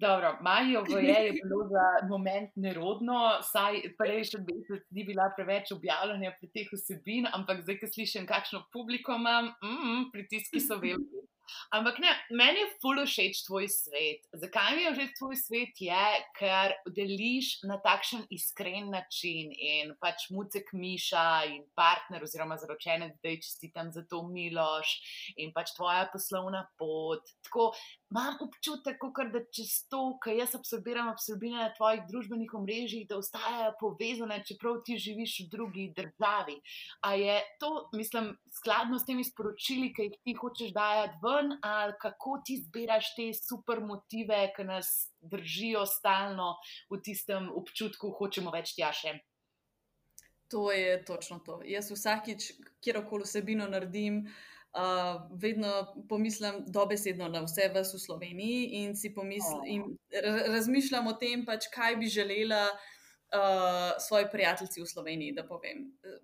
[0.00, 6.30] Dobro, Majo je, je bilo za moment nerodno, saj prejšnji mesec ni bila preveč objavljena
[6.38, 11.26] pri teh vsebin, ampak zdaj, ko slišim, kakšno publiko imam, mm, pritiski so veliki.
[11.72, 14.26] Ampak ne, meni je fully všeč tvoj svet.
[14.36, 15.80] Zakaj mi je všeč tvoj svet?
[15.80, 23.16] Je, ker deliš na takšen iskren način in pač mucek Miša in partner oziroma zaročenec,
[23.22, 24.92] da je čestitam za to Miloš
[25.40, 27.24] in pač tvoja poslovna pot.
[27.48, 27.70] Tako
[28.10, 33.18] imam občutek, kar da čez to, kar jaz absorbiram, absorbine na tvojih družbenih omrežjih, da
[33.20, 36.56] ostajajo povezane, čeprav ti živiš v drugi državi.
[37.04, 41.96] A je to, mislim, skladno s temi sporočili, ki jih ti hočeš dajati ven, ali
[42.00, 46.54] kako ti zbiraš te super motive, ki nas držijo stalno
[46.90, 49.18] v tistem občutku, hočemo več tjaše.
[50.48, 51.58] To je točno to.
[51.68, 54.57] Jaz vsakič, kjerkoli vsebino naredim, uh,
[55.42, 55.72] vedno
[56.08, 59.84] pomislim dobesedno na vse vas v Sloveniji in si pomislim, in
[60.54, 62.68] razmišljam o tem, pač, kaj bi želela.
[63.28, 65.82] Uh, svoji prijatelji v Sloveniji, da povem.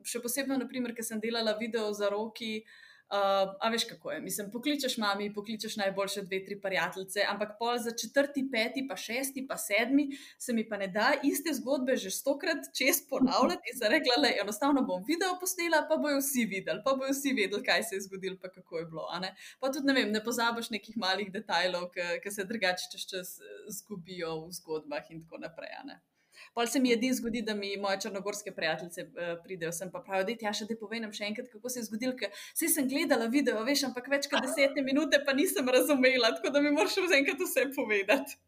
[0.08, 4.20] Še posebej, naprimer, ker sem delala video za roki, uh, Uh, a veš, kako je.
[4.20, 9.46] Mislim, pokličeš mami, pokličeš najboljše dve, tri prijateljice, ampak pol za četrti, peti, pa šesti,
[9.48, 13.70] pa sedmi, se mi pa ne da iste zgodbe že stokrat čez ponavljati.
[13.72, 17.34] In sem rekla, da enostavno bom video posnela, pa bojo vsi videli, pa bojo vsi
[17.36, 19.06] vedeli, kaj se je zgodilo, pa kako je bilo.
[19.60, 21.90] Pa tudi ne vem, ne pozabiš nekih malih detajlov,
[22.22, 23.36] ki se drugače čez čas
[23.68, 25.76] zgubijo v zgodbah in tako naprej.
[26.54, 30.28] Pol se mi edin zgodi, da mi moje črnogorske prijateljice uh, pridejo sem pa pravijo,
[30.28, 33.26] da ti ja še te povem še enkrat, kako se je zgodilo, ker sem gledala
[33.32, 37.20] video, veš, ampak več kot deset minut pa nisem razumela, tako da mi moraš vse
[37.22, 38.38] enkrat vse povedati.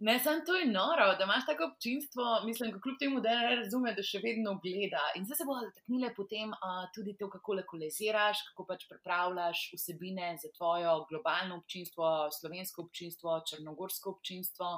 [0.00, 3.90] Ne, samo to je noro, da imaš tako občinstvo, mislim, kljub temu, da ne razume,
[3.92, 5.02] da še vedno gleda.
[5.18, 10.30] In zdaj se bodo dotaknile potem uh, tudi to, kako lekoleziraš, kako pač pripravljaš vsebine
[10.40, 12.08] za tvoje globalno občinstvo,
[12.38, 14.70] slovensko občinstvo, črnogorsko občinstvo.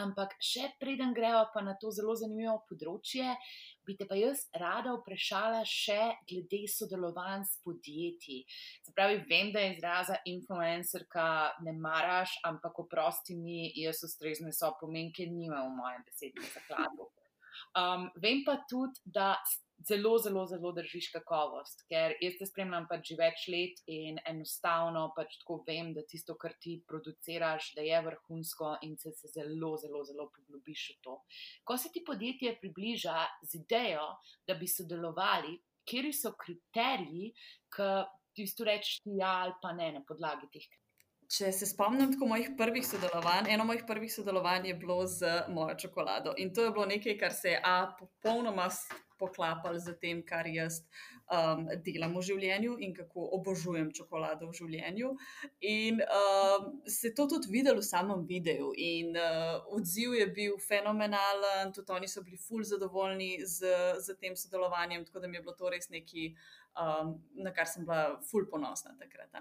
[0.00, 3.36] Ampak še preden gremo pa na to zelo zanimivo področje,
[3.86, 8.40] bi te pa jaz rada vprašala še glede sodelovanj s podjetji.
[8.84, 11.26] Se pravi, vem, da je izraza influencerka
[11.66, 17.10] ne maraš, ampak oprosti mi, jaz ustrezne so pomenke, nimam v mojem besednem zakladu.
[17.74, 19.34] Um, vem pa tudi, da
[19.78, 25.06] zelo, zelo, zelo držiš kakovost, ker jaz te spremljam pač že več let in enostavno
[25.16, 29.74] pač tako vem, da tisto, kar ti produciraš, da je vrhunsko in se, se zelo,
[29.82, 31.18] zelo, zelo poglobiš v to.
[31.64, 34.06] Ko se ti podjetje približa z idejo,
[34.46, 37.32] da bi sodelovali, kje so kriteriji,
[37.74, 37.90] ki
[38.34, 40.82] ti isto reči, ja ali pa ne na podlagi teh kriterij.
[41.34, 45.74] Če se spomnim tako mojih prvih sodelovanj, eno mojih prvih sodelovanj je bilo z mojo
[45.80, 46.34] čokolado.
[46.38, 48.68] In to je bilo nekaj, kar se je a, popolnoma
[49.24, 50.82] poklapalo z tem, kar jaz
[51.32, 55.12] um, delam v življenju in kako obožujem čokolado v življenju.
[55.70, 58.72] In um, se je to tudi videlo v samem videu.
[58.76, 63.72] In uh, odziv je bil fenomenalen, tudi oni so bili fully zadovoljni z,
[64.04, 66.30] z tem sodelovanjem, tako da mi je bilo to res nekaj,
[66.80, 69.32] um, na kar sem bila fully ponosna takrat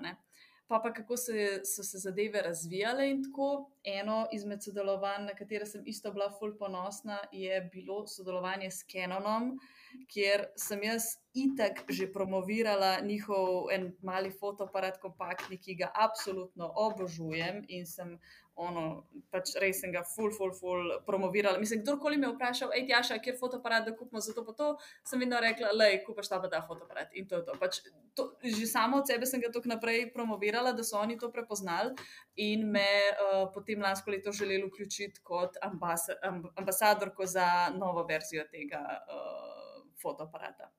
[0.67, 3.10] pa, pa kako se, so se zadeve razvijale.
[3.10, 8.71] In tako eno izmed sodelovanj, na katero sem isto bila fulp ponosna, je bilo sodelovanje
[8.71, 9.60] s Canonom,
[10.08, 17.63] kjer sem jaz itak že promovirala njihov en mali fotoaparat, kompaktni, ki ga absolutno obožujem
[17.67, 18.17] in sem
[18.56, 21.58] ono, pač res sem ga full, full, full promovirala.
[21.58, 24.53] Mislim, kdorkoli me je vprašal, hej, Tjaša, kje je fotoaparat, da kupimo za to, pa
[24.53, 24.67] to,
[25.10, 27.58] sem vedno rekla, lej, kupaš ta pa ta fotoaparat in to je to.
[27.60, 27.82] Pač
[28.13, 28.29] to.
[28.43, 31.97] Že samo od sebe sem ga tako naprej promovirala, da so oni to prepoznali
[32.38, 32.86] in me
[33.17, 36.10] uh, potem lansko leto želeli vključiti kot ambas
[36.53, 39.62] ambasadorko za novo verzijo tega uh,
[40.03, 40.71] fotoaparata.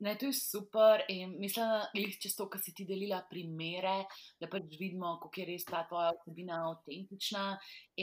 [0.00, 4.04] Ne, to je super in mislim, da je čez to, kar si ti delila primere,
[4.38, 7.46] da pač vidimo, kako je res ta tvoja osebina avtentična.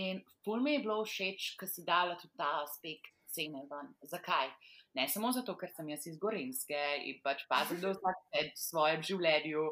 [0.02, 3.94] In ful mi je bilo všeč, ker si dala tudi ta aspekt cene ven.
[4.12, 4.52] Zakaj?
[4.96, 8.62] Ne samo zato, ker sem jaz iz Gorenske in pač pazim, da vsak svet v
[8.62, 9.64] svojem življenju,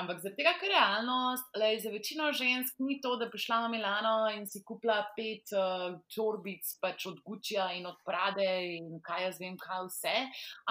[0.00, 4.14] ampak zato, ker realnost, le za večino žensk ni to, da bi šla na Milano
[4.34, 9.38] in si kupila pet uh, torbic pač od Gučija in od Prade in kaj jaz
[9.38, 10.16] vem, kaj vse,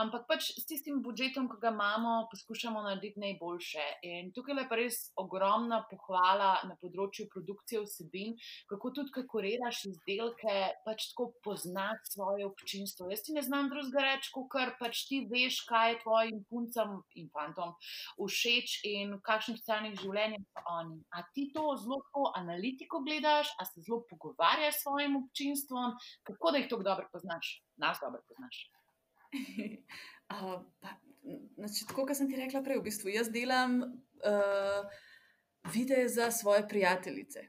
[0.03, 3.87] ampak pač s tistim budžetom, ki ga imamo, poskušamo narediti najboljše.
[4.11, 8.35] In tukaj je pa res ogromna pohvala na področju produkcije vsebin,
[8.67, 13.07] kako tudi, kako reraš izdelke, pač tako poznati svoje občinstvo.
[13.13, 17.29] Jaz ti ne znam drugega reči, ker pač ti veš, kaj je tvojim puncem in
[17.33, 17.73] fantom
[18.17, 20.99] všeč in v kakšnih socialnih življenjih so oni.
[21.15, 25.95] A ti to zelo analitiko gledaš, a se zelo pogovarjaš s svojim občinstvom,
[26.27, 28.63] kako da jih tako dobro poznaš, nas dobro poznaš.
[30.33, 30.97] uh, pa,
[31.55, 34.99] znači, tako, kot sem ti rekla prej, v bistvu jaz delam uh,
[35.73, 37.47] videe za svoje prijateljice.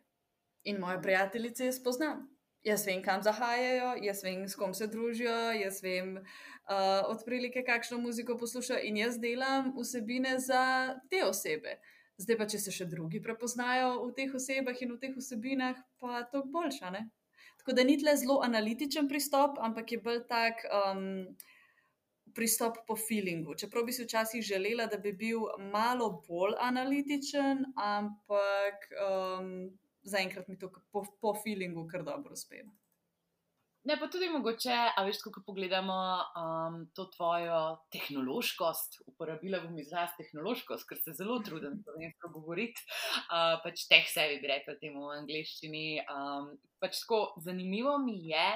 [0.65, 2.32] In moje prijateljice jaz poznam.
[2.62, 7.64] Jaz vem, kam zahajajo, jaz vem, s kom se družijo, jaz vem, uh, od prilike,
[7.66, 10.62] kakšno muziko poslušajo, in jaz delam vsebine za
[11.11, 11.81] te osebe.
[12.22, 16.22] Zdaj pa, če se še drugi prepoznajo v teh osebah in v teh vsebinah, pa
[16.31, 16.92] to boljša.
[16.94, 17.09] Ne?
[17.62, 21.03] Tako da ni tle zelo analitičen pristop, ampak je bolj tak um,
[22.37, 23.57] pristop po feelingu.
[23.59, 29.55] Čeprav bi si včasih želela, da bi bil malo bolj analitičen, ampak um,
[30.05, 32.62] zaenkrat mi to po, po feelingu kar dobro uspe.
[33.83, 35.95] Ne, pa tudi mogoče, a veš, kako pogledamo
[36.38, 37.57] um, to tvojo
[37.91, 42.85] tehnološkost, uporabila bom izraz tehnološkost, ker se zelo trudim slovensko govoriti,
[43.25, 45.88] uh, pač teh sebi bi rekla temu v angliščini.
[46.15, 48.47] Um, pač tako zanimivo mi je,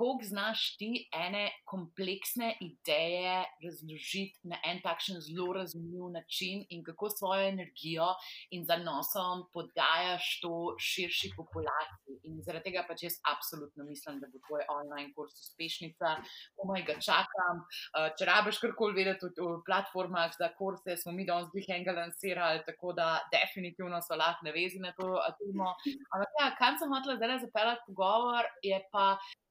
[0.00, 7.10] kako znaš ti ene kompleksne ideje razložiti na en takšen zelo razumljiv način, in kako
[7.10, 8.08] svojo energijo
[8.50, 10.54] in zanosom podajaš to
[10.88, 12.16] širši populaciji.
[12.28, 16.08] In zaradi tega pač jaz absolutno mislim, da bo tvoj online kurs uspešnica,
[16.56, 17.60] komaj ga čakam.
[17.60, 22.64] Uh, če rabiš karkoli vedeti o platformah za kurse, smo mi danes jih enega lansirali,
[22.70, 25.74] tako da definitivno so lahko navezi na to temo.
[26.14, 29.06] Ampak ja, kam sem hotela zdaj zapeljati pogovor, je pa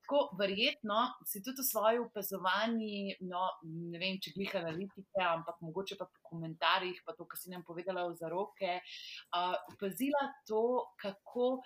[0.09, 0.95] tako verjetno
[1.25, 6.31] si tudi v svoji opazovanji, no, ne vem, če glih analitike, ampak mogoče pa po
[6.31, 11.59] komentarjih, pa to, kar si nam povedala v zaroke, uh, opazila to, kako.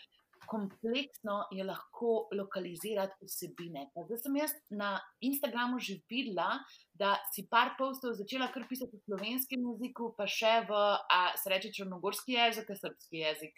[0.43, 3.86] Kompleksno je lahko lokalizirati vsebine.
[3.95, 4.89] Zdaj sem jaz na
[5.23, 6.60] Instagramu že videla,
[6.91, 11.47] da si par postov začela kar pisati v slovenskem jeziku, pa še v, a, se
[11.47, 13.56] reče, črnogorski jezik, a srpski jezik.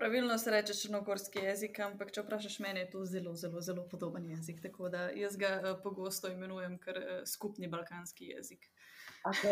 [0.00, 4.30] Pravilno se reče črnogorski jezik, ampak če vprašaš mene, je to zelo, zelo, zelo podoben
[4.30, 4.62] jezik.
[4.64, 8.64] Tako da jaz ga uh, pogosto imenujem kar uh, skupni balkanski jezik.
[9.28, 9.44] Ok,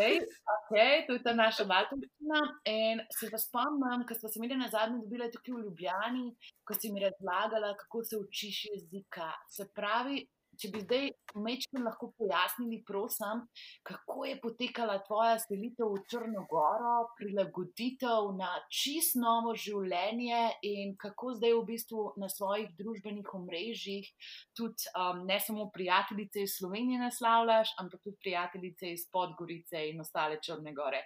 [0.55, 2.41] okay to je ta naša balkanska.
[2.65, 6.25] In se pa spomnim, ko smo se imeli na zadnje dobile tukaj v Ljubljani,
[6.65, 9.29] ko si mi razlagala, kako se učiš jezika.
[9.53, 10.23] Se pravi,
[10.59, 13.45] če bi zdaj mečkim lahko pojasnili, prosim,
[13.87, 21.55] kako je potekala tvoja selitev v Črnogoro, prilagoditev na čist novo življenje in kako zdaj
[21.57, 24.09] v bistvu na svojih družbenih omrežjih
[24.57, 30.41] tudi um, ne samo prijateljice iz Slovenije naslavljaš, ampak tudi prijateljice iz Podgorice in ostale
[30.43, 31.01] Črne Gore.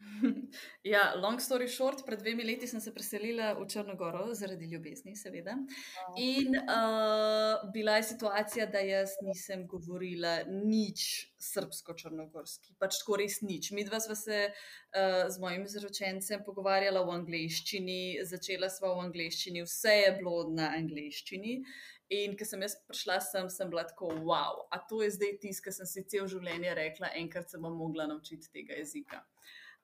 [0.82, 5.56] Ja, long story short, pred dvemi leti sem se preselila v Črnogoro zaradi ljubezni, seveda.
[6.16, 13.72] In uh, bila je situacija, da jaz nisem govorila nič srpsko-črnogorski, pač tako res nič.
[13.76, 19.66] Mi dva sva se uh, z mojim zaročencem pogovarjala v angleščini, začela sva v angleščini,
[19.66, 21.60] vse je bilo na angleščini.
[22.16, 25.66] In ko sem jaz prišla sem, sem bila tako, wow, a to je zdaj tisto,
[25.66, 29.20] kar sem si cel življenje rekla, enkrat se bom mogla naučiti tega jezika.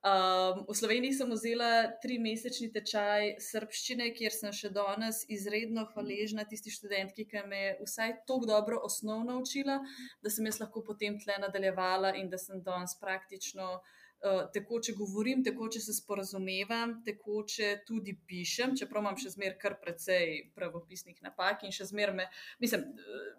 [0.05, 6.45] Um, v Sloveniji sem vzela tri mesečni tečaj srpščine, kjer sem še danes izredno hvaležna
[6.45, 9.79] tisti študentki, ki me je vsaj tako dobro osnovno učila,
[10.21, 15.41] da sem jaz lahko potem tle nadaljevala in da sem danes praktično uh, tekoče govorim,
[15.47, 21.73] tekoče se sporazumevam, tekoče tudi pišem, čeprav imam še zmeraj kar precej pravopisnih napak in
[21.73, 22.29] še zmeraj me,
[22.61, 22.91] mislim,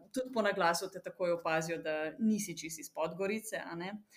[0.09, 3.61] tudi po naglasu te takoj opazijo, da nisi čisi iz Podgorice.
[3.61, 4.09] Uh,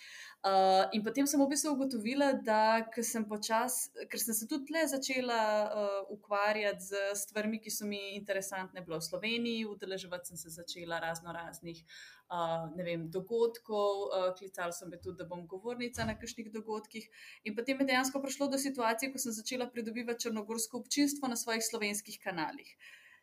[0.93, 5.41] in potem sem v bistvu ugotovila, da sem počas, ker sem se tudi tle začela
[5.67, 11.01] uh, ukvarjati z stvarmi, ki so mi interesantne, bilo v Sloveniji, udeleževati sem se začela
[11.03, 11.83] razno raznih
[12.31, 17.11] uh, vem, dogodkov, uh, klicala sem tudi, da bom govornica na kakšnih dogodkih.
[17.43, 21.67] In potem je dejansko prišlo do situacije, ko sem začela pridobivati črnogorsko občinstvo na svojih
[21.67, 22.71] slovenskih kanalih.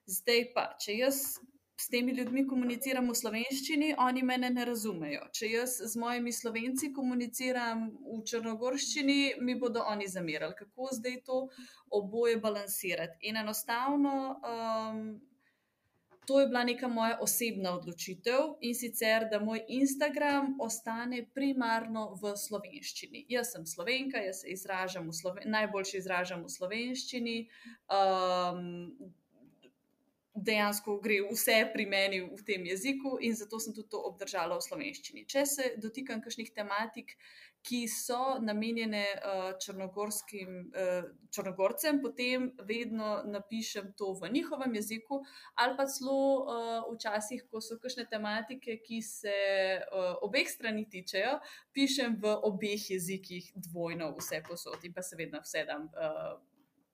[0.05, 1.41] Zdaj pa, če jaz
[1.77, 5.29] s temi ljudmi komuniciram v slovenščini, oni mene ne razumejo.
[5.37, 10.57] Če jaz z mojimi slovenci komuniciram v črnogorščini, mi bodo oni zamirali.
[10.57, 11.41] Kako zdaj to
[12.01, 13.29] oboje balansirati?
[13.29, 14.19] In enostavno.
[14.41, 15.09] Um,
[16.27, 22.33] To je bila neka moja osebna odločitev in sicer, da moj Instagram ostane primarno v
[22.37, 23.23] slovenščini.
[23.31, 27.37] Jaz sem slovenka, jaz se izražam v sloven, najboljši izražam v slovenščini.
[27.87, 29.15] Um,
[30.37, 34.67] dejansko gre vse pri meni v tem jeziku, in zato sem tudi to obdržala v
[34.69, 35.27] slovenščini.
[35.29, 37.17] Če se dotikam kakšnih tematik,
[37.67, 45.19] ki so namenjene uh, črnogorskim uh, črnogorcem, potem vedno napišem to v njihovem jeziku,
[45.59, 49.37] ali pa celo uh, včasih, ko so kakšne tematike, ki se
[50.23, 51.41] obeh strani tičejo,
[51.75, 55.91] pišem v obeh jezikih dvojno, vse posod in pa seveda vse dam.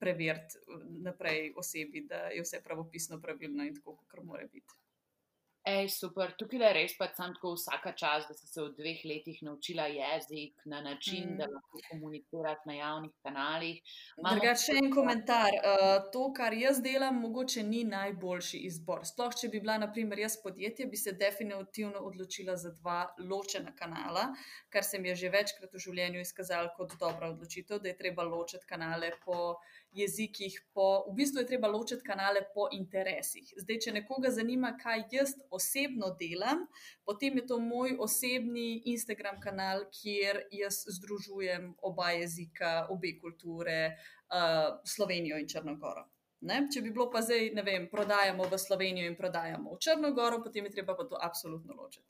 [0.02, 0.58] Uh, preveriti
[1.02, 4.82] naprej osebi, da je vse pravopisno, pravilno in tako, kot mora biti.
[5.62, 9.02] Ej, super, tukaj je res pa sem tako vsaka čas, da si se v dveh
[9.06, 11.36] letih naučila jezik na način, mm.
[11.38, 13.92] da lahko komuniciraš na javnih kanalih.
[14.18, 15.54] Drugače, še en komentar.
[15.54, 19.06] Uh, to, kar jaz delam, mogoče ni najboljši izbor.
[19.06, 24.32] Sploh, če bi bila, naprimer, jaz podjetje, bi se definitivno odločila za dva ločena kanala,
[24.66, 28.26] kar se mi je že večkrat v življenju izkazalo kot dobra odločitev, da je treba
[28.26, 29.54] ločiti kanale po
[29.92, 33.52] jezikih, po, v bistvu je treba ločiti kanale po interesih.
[33.60, 36.64] Zdaj, če nekoga zanima, kaj jaz osebno delam,
[37.04, 43.94] potem je to moj osebni Instagram kanal, kjer jaz združujem oba jezika, obe kulture,
[44.32, 46.08] uh, Slovenijo in Črnogoro.
[46.48, 46.64] Ne?
[46.72, 50.66] Če bi bilo pa zdaj, ne vem, prodajamo v Slovenijo in prodajamo v Črnogoro, potem
[50.66, 52.08] je treba pa to absolutno ločiti.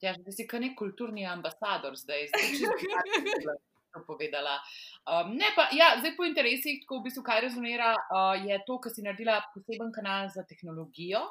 [0.00, 3.56] Ja, da si kot nek kulturni ambasador zdaj, zdaj
[4.04, 4.58] povedala.
[5.06, 8.78] Um, ne, pa, ja, zdaj po interesih, tako v bistvu, kaj rezonira, uh, je to,
[8.82, 11.24] kar si naredila poseben kanal za tehnologijo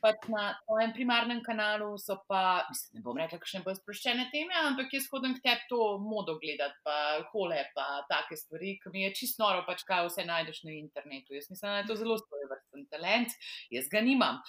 [0.00, 4.56] pač na svojem primarnem kanalu so pa, mislim, ne bom rekla, kakšne bolj sproščene teme,
[4.70, 9.04] ampak jaz hodim k tebi to modo gledati, pa hole, pa take stvari, ki mi
[9.04, 11.36] je čisto noro, pač kaj vse najdeš na internetu.
[11.36, 12.16] Jaz mislim, da je to zelo
[12.50, 13.34] svojevrsten talent,
[13.70, 14.40] jaz ga nimam.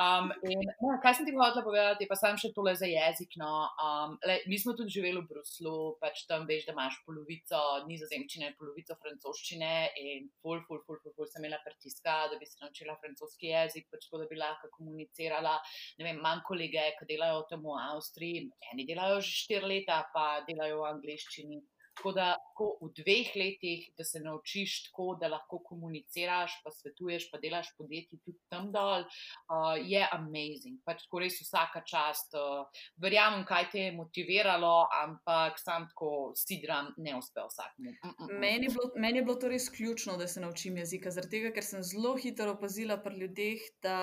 [0.00, 3.36] Um, in, no, kaj sem ti hotela povedati, pa sam še tole za jezik.
[3.40, 3.50] No,
[3.84, 8.54] um, le, mi smo tudi živeli v Bruslu, pač tam veš, da imaš polovico nizozemščine,
[8.58, 12.96] polovico francoščine in ful, ful, ful, ful, ful sem imela pritiska, da bi se naučila
[13.02, 15.60] francoski jezik, pač tako, da bi lahko komunicirala komunicirala.
[15.98, 20.90] Imam kolege, ki delajo tam v Avstriji, eni delajo že štiri leta, pa delajo v
[20.94, 21.60] angleščini.
[22.00, 27.26] Tako da tako v dveh letih, da se naučiš tako, da lahko komuniciraš, pa svetuješ,
[27.30, 30.80] pa delaš podjetje tudi tam dol, uh, je amazing.
[30.84, 32.32] Pač tako res vsaka čast.
[32.36, 34.72] Uh, verjamem, kaj te je motiviralo,
[35.02, 37.92] ampak sam tako sidram, ne uspe vsakmu.
[37.92, 38.40] Mm, mm.
[38.40, 41.84] Meni, meni je bilo to res ključno, da se naučim jezika, zaradi tega, ker sem
[41.84, 44.00] zelo hitro opazila pri ljudeh, da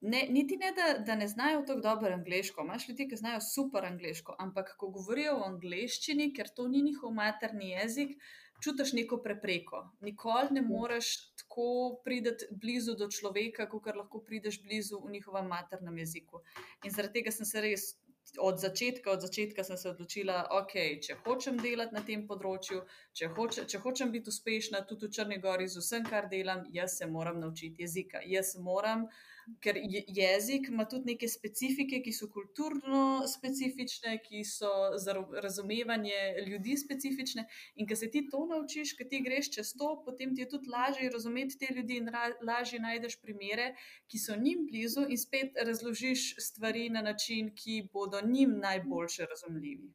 [0.00, 2.62] ne, niti ne, da, da ne znajo tako dobro angliško.
[2.64, 7.12] Imáš ljudi, ki znajo super angliško, ampak ko govorijo o angliščini, ker to ni njihov
[7.14, 8.16] materni jezik,
[8.64, 9.82] čutiš neko prepreko.
[10.00, 11.10] Nikoli ne moreš
[11.42, 16.40] tako priti blizu do človeka, kot lahko prideš blizu v njihovem maternem jeziku.
[16.84, 17.90] In zaradi tega sem se res.
[18.38, 22.84] Od začetka, od začetka sem se odločila, okay, če hočem delati na tem področju,
[23.16, 26.94] če, hoče, če hočem biti uspešna tudi v Črni Gori z vsem, kar delam, jaz
[27.00, 28.20] se moram naučiti jezika.
[28.22, 29.76] Jaz moram uh, ker
[30.06, 37.46] jezik ima tudi neke specifike, ki so kulturno specifične, ki so za razumevanje ljudi specifične.
[37.74, 40.70] In ker se ti to naučiš, ker ti greš čez to, potem ti je tudi
[40.70, 42.10] lažje razumeti te ljudi in
[42.46, 43.72] lažje najdeš primere,
[44.08, 49.90] ki so njim blizu, in spet razložiš stvari na način, ki bodo njim najboljše razumljivi.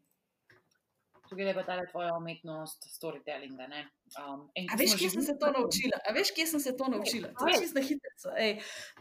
[1.29, 3.67] Tukaj je pa ta tvoja umetnost storytellinga.
[4.15, 5.97] Um, A veš, kje sem se to naučila?
[6.07, 7.29] A veš, kje sem se to naučila?
[7.39, 8.11] To je čisto hitro.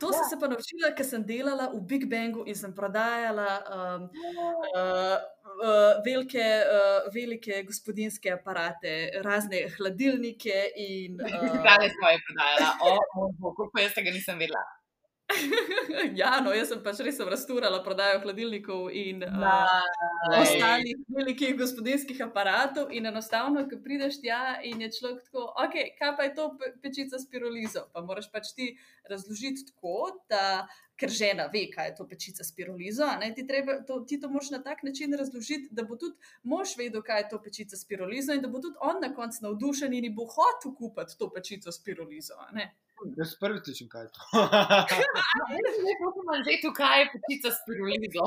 [0.01, 0.12] To ja.
[0.12, 4.09] sem se pa naučila, ker sem delala v Big Bangu in sem prodajala um,
[4.75, 5.19] uh,
[5.62, 10.75] uh, velike, uh, velike gospodinske aparate, razne hladilnike.
[11.62, 14.67] Zdaj uh, svoje prodajala, o, o, o, kako jaz tega nisem vedela.
[16.20, 22.93] ja, no, jaz sem pač res razturala prodajo hladilnikov in uh, ostalih velikih gospodinskih aparatov.
[22.93, 26.49] In enostavno, ko prideš tja in je človek tako, ok, kaj pa je to
[26.85, 27.87] pečica s pirolizo?
[27.93, 28.72] Pa moraš pač ti
[29.11, 30.01] razložiti tako,
[30.31, 30.64] da.
[30.95, 33.09] Ker žena ve, kaj je to pečica s pirolizo.
[33.35, 36.14] Ti, treba, to, ti to moraš na tak način razložiti, da bo tudi
[36.47, 39.43] mož vedel, kaj je to pečica s pirolizo, in da bo tudi on na koncu
[39.43, 42.39] navdušen in bo hotel kupiti to pečico s pirolizo.
[43.16, 44.20] Jaz prvi slišim, kaj je to.
[45.51, 45.72] Ne, ne,
[46.45, 48.26] ne, kaj je pečica s pirulizo.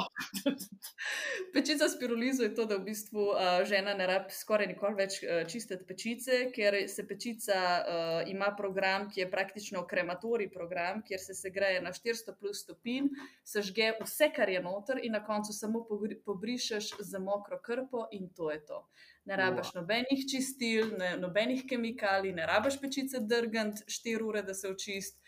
[1.53, 5.19] pečica s pirulizo je to, da v bistvu uh, žena ne rabi skoraj nikoli več
[5.23, 11.23] uh, čistiti pečice, ker se pečica uh, ima program, ki je praktično krematori program, kjer
[11.23, 13.09] se segreje na 400 plus stopinj,
[13.43, 15.85] sežge vse, kar je noter, in na koncu samo
[16.25, 18.83] pobrišeš za mokro krpo, in to je to
[19.27, 24.69] ne rabiš nobenih čistil, ne, nobenih kemikalij, ne rabiš pečice drgant 4 ure, da se
[24.71, 25.19] očist.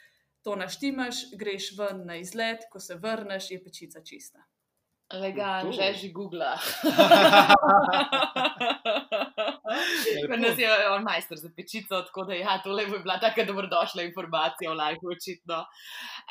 [0.48, 4.46] To naštimaš, greš ven na izlet, ko se vrneš, je pečica čista.
[5.10, 6.46] Legal, že že Google.
[10.40, 14.72] Nas je on majster za pečico, tako da ja, tole bi bila tako dobrodošla informacija
[14.72, 15.66] o lajku, očitno.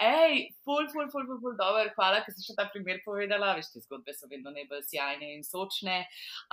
[0.00, 3.54] Ej, ful, ful, ful, ful, ful, dober, hvala, ker si še ta primer povedala.
[3.58, 5.98] Veš, te zgodbe so vedno najbolj sjajne in sočne.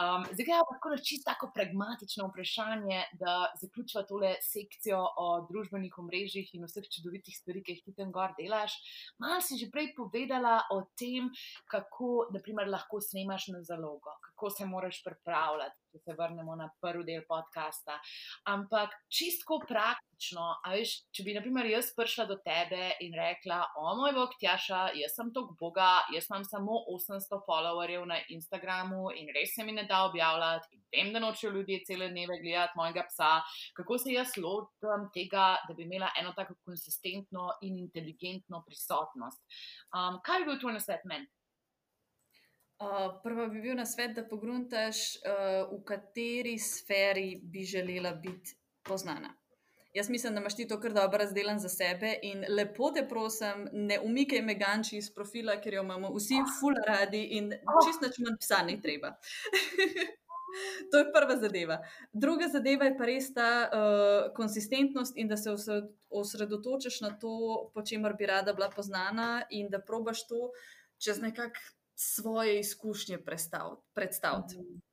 [0.01, 6.53] Um, zdaj ga tako čisto tako pragmatično vprašanje, da zaključiva tole sekcijo o družbenih omrežjih
[6.57, 8.77] in vseh čudovitih stvari, ki jih ti tam gor delaš.
[9.21, 11.29] Mal si že prej povedala o tem,
[11.69, 17.05] kako naprimer, lahko snemaš na zalogo, kako se moraš pripravljati, če se vrnemo na prvi
[17.07, 17.97] del podcasta.
[18.51, 23.95] Ampak čisto praktično, veš, če bi, na primer, jaz prišla do tebe in rekla: O
[23.99, 29.31] moj bog, Tjaša, jaz sem tok Boga, jaz imam samo 800 followerjev na Instagramu in
[29.35, 30.81] res se mi ne da objavljati.
[30.95, 33.31] Vem, da nočejo ljudje cele dneve gledati mojega psa.
[33.77, 39.41] Kako se jaz lotim tega, da bi imela eno tako konsistentno in inteligentno prisotnost?
[39.95, 41.27] Um, kaj bi bil tvoj nasvet meni?
[42.75, 48.57] Uh, prva bi bil na svet, da pogruntaš, uh, v kateri sferi bi želela biti
[48.83, 49.31] poznana.
[49.95, 53.69] Jaz mislim, da imaš ti to kar dobro razdeljen za sebe in lepo te prosim,
[53.71, 57.53] ne umikaj me ganči iz profila, ker jo imamo vsi ful radi in
[57.85, 59.13] čist nič manj psa ni treba.
[60.91, 61.79] to je prva zadeva.
[62.13, 65.55] Druga zadeva je pa res ta uh, konsistentnost in da se
[66.09, 70.51] osredotočiš na to, po čemer bi rada bila poznana in da probaš to
[70.99, 73.81] čez nekakšen svojej skúšne predstav.
[73.95, 74.45] predstav.
[74.45, 74.84] Mm-hmm.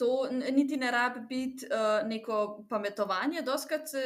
[0.00, 4.02] To niti ne rabi biti uh, neko pametovanje, doskrat se,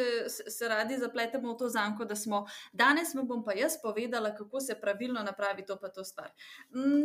[0.51, 2.41] se radi zapletemo v to zanko, da smo
[2.73, 6.33] danes, vam bom pa jaz povedala, kako se pravilno napravi to pa to stvar.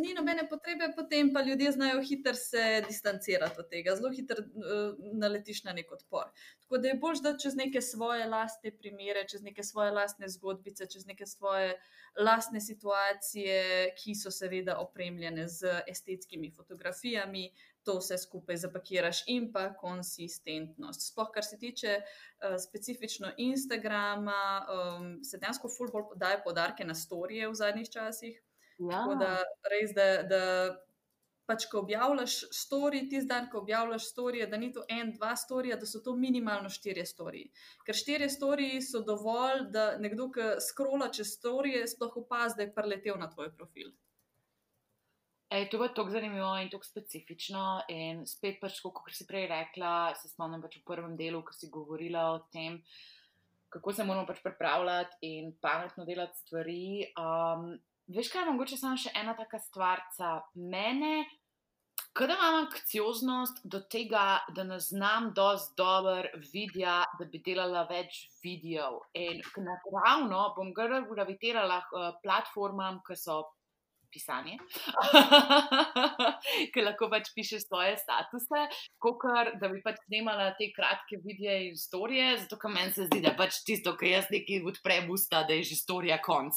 [0.01, 4.97] Ni nobene potrebe, potem pa ljudje znajo hitro se distancirati od tega, zelo hitro uh,
[5.21, 6.33] naletiš na nek odpor.
[6.61, 10.89] Tako da je bolj, da čez neke svoje lastne primere, čez neke svoje lastne zgodbice,
[10.89, 11.77] čez neke svoje
[12.17, 17.51] lastne situacije, ki so seveda opremljene z estetskimi fotografijami,
[17.89, 21.07] to vse skupaj zapakiraš in pa konsistentnost.
[21.09, 24.43] Sploh, kar se tiče uh, specifično Instagrama,
[24.75, 28.37] um, se dejansko fulbol daje podarke na storije v zadnjih časih.
[28.77, 28.91] Ja.
[28.93, 29.33] Tako da
[29.73, 30.11] res, da.
[30.29, 30.45] da
[31.49, 35.73] pač, ko objavljaš story, ti zdaj, ko objavljaš story, da ni to en, dva story,
[35.79, 37.41] da so to minimalno štirje story.
[37.87, 42.73] Ker štirje story so dovolj, da nekdo, ki skrola čez story, sploh opazi, da je
[42.75, 43.89] preletel na tvoj profil.
[45.49, 47.81] Ej, to je tako zanimivo in tako specifično.
[47.89, 51.71] In spet, pač, kot si prej rekla, se spomnim pač v prvem delu, ko si
[51.73, 52.77] govorila o tem,
[53.73, 56.85] kako se moramo pač pripravljati in pametno delati stvari.
[57.17, 57.71] Um,
[58.13, 60.05] veš, kaj je mogoče samo še ena taka stvar.
[60.53, 61.25] Mene
[62.13, 66.23] Kada imam anksioznost do tega, da ne znam dosti dobro
[66.53, 66.79] videti,
[67.19, 68.97] da bi delala več videov.
[69.13, 73.37] In naravno bom gravitirala k uh, platformam, ki so
[74.14, 74.57] pisanje,
[76.74, 78.66] ki lahko pač pišeš svoje statuse,
[79.01, 79.26] kot
[79.62, 83.34] da bi pač snimala te kratke videe in storije, zato ker meni se zdi, da
[83.38, 86.55] pač tisto, kar jaz nekaj odprem usta, da je že storija konc.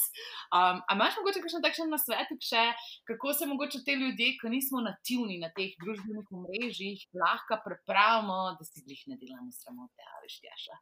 [0.53, 2.65] Um, a imaš mogoče kakšen takšen nasvet, še,
[3.09, 8.69] kako se mogoče te ljudje, ki nismo nativni na teh družbenih omrežjih, lahko prepravimo, da
[8.69, 10.81] si jih ne delamo sramote, ali štjaša.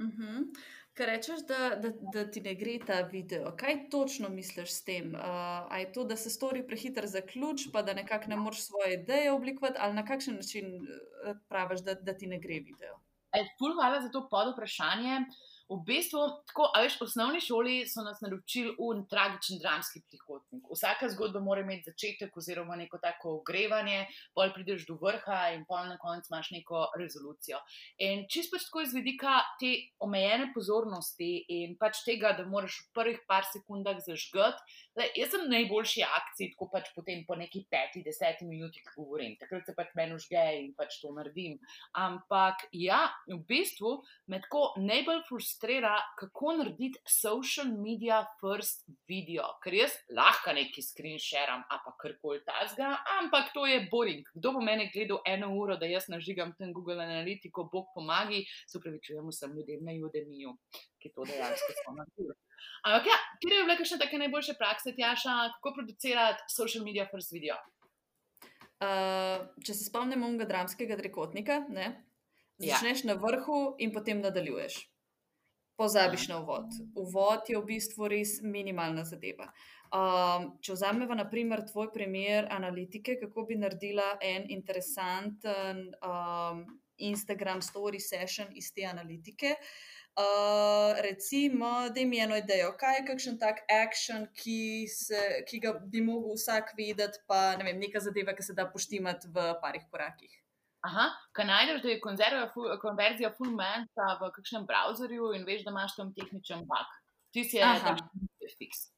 [0.00, 0.52] Mhm.
[0.92, 5.14] Ker rečeš, da, da, da ti ne gre ta video, kaj točno misliš s tem?
[5.14, 9.32] Uh, je to, da se stori prehiter zaključ, pa da nekako ne moreš svoje ideje
[9.32, 13.00] oblikovati, ali na kakšen način uh, praviš, da, da ti ne gre video?
[13.78, 15.16] Hvala za to pod vprašanje.
[15.16, 16.20] Uh, v bistvu,
[16.50, 20.66] tako, veš, v osnovni šoli so nas naročili v tragičen dramski prihotnik.
[20.70, 24.04] Vsaka zgodba mora imeti začetek, oziroma neko tako ogrevanje,
[24.36, 27.60] pol prideš do vrha in pol na koncu imaš neko rezolucijo.
[28.04, 29.72] In čisto pač tako iz vidika te
[30.04, 34.60] omejene pozornosti in pač tega, da moraš v prvih par sekundah zažgati.
[35.16, 39.74] Jaz sem najboljši akcij, tako pač potem po neki peti, deseti minuti govorim, takrat se
[39.76, 41.56] pač meni užge in pač to naredim.
[41.96, 43.94] Ampak ja, v bistvu
[44.28, 49.44] me tako najbolj frustrira frustrira, kako narediti social media first video.
[49.62, 54.24] Ker jaz lahko neki screen shaream, a pa karkoli tasga, ampak to je boring.
[54.34, 58.78] Kdo bo meni gledal eno uro, da jaz nažigam ten Google Analytico, Bog pomagi, se
[58.78, 60.56] upravičujem vsem ljudem na Udemiju,
[60.98, 62.34] ki to dejansko so naredili.
[62.82, 67.32] Ampak ja, kje je bila kakšna taka najboljša praksa, Tjaša, kako producirati social media first
[67.32, 67.58] video?
[68.82, 71.92] Uh, če se spomnimo dramskega trikotnika, ja.
[72.58, 73.12] začneš ja.
[73.12, 74.91] na vrhu in potem nadaljuješ
[75.82, 76.70] pozabiš na uvod.
[76.94, 79.48] Uvod je v bistvu res minimalna zadeva.
[79.92, 86.62] Um, če vzamemo, na primer, tvoj primer analitike, kako bi naredila en interesanten um,
[87.02, 89.56] Instagram story session iz te analitike.
[90.12, 94.86] Uh, recimo, da mi eno idejo, kaj je kakšen tak akcion, ki,
[95.48, 99.32] ki ga bi mogel vsak videti, pa ne vem, neka zadeva, ki se da poštimati
[99.34, 100.41] v parih korakih.
[100.82, 101.04] Aha,
[101.36, 102.00] kaj najdeš, da je
[102.82, 106.96] konverzija full menta v kakšnem browserju in veš, da imaš tam tehničen bug.
[107.32, 107.68] Ti si je
[108.58, 108.88] fiks.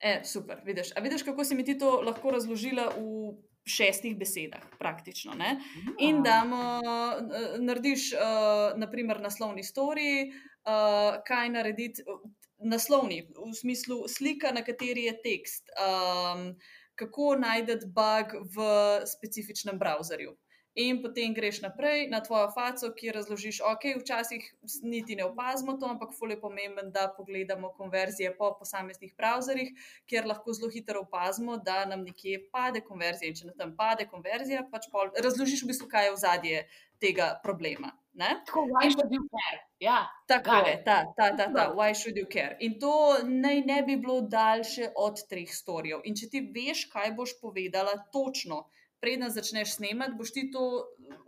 [0.00, 0.94] E, super, vidiš.
[0.96, 5.34] A vidiš, kako si mi ti to lahko razložila v šestih besedah, praktično.
[5.34, 5.58] Ne?
[5.98, 6.40] In da
[7.58, 12.04] narediš, uh, naprimer, naslovni story, uh, kaj narediti,
[12.64, 15.72] naslovni, v smislu slika, na kateri je tekst.
[15.76, 16.48] Um,
[16.96, 18.68] kako najdete bug v
[19.04, 20.32] specifičnem browserju
[20.76, 24.44] in potem greš naprej na tvojo faco, ki razložiš, ok, včasih
[24.84, 29.72] niti ne opazimo to, ampak fulje pomemben, da pogledamo konverzije po posameznih browserjih,
[30.06, 34.04] kjer lahko zelo hitro opazimo, da nam nekje pade konverzija in če na tem pade
[34.10, 36.66] konverzija, pač pol, razložiš v bistvu, kaj je v zadje
[37.00, 37.96] tega problema.
[38.16, 38.28] Ne?
[38.46, 39.58] Tako, why should you care?
[39.80, 39.98] Ja,
[40.28, 42.56] tako je, ta, ta, ta, ta, why should you care.
[42.60, 42.92] In to
[43.24, 46.00] naj ne bi bilo daljše od treh storijev.
[46.04, 48.64] In če ti veš, kaj boš povedala točno,
[49.00, 50.64] preden začneš snemati, boš ti to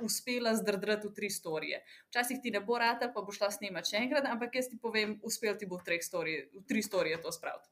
[0.03, 1.83] uspela zdrdrati v tri storije.
[2.11, 5.19] Včasih ti ne bo rata, pa boš šla snemati še enkrat, ampak jaz ti povem,
[5.23, 7.71] uspel ti bo v, storije, v tri storije to spraviti.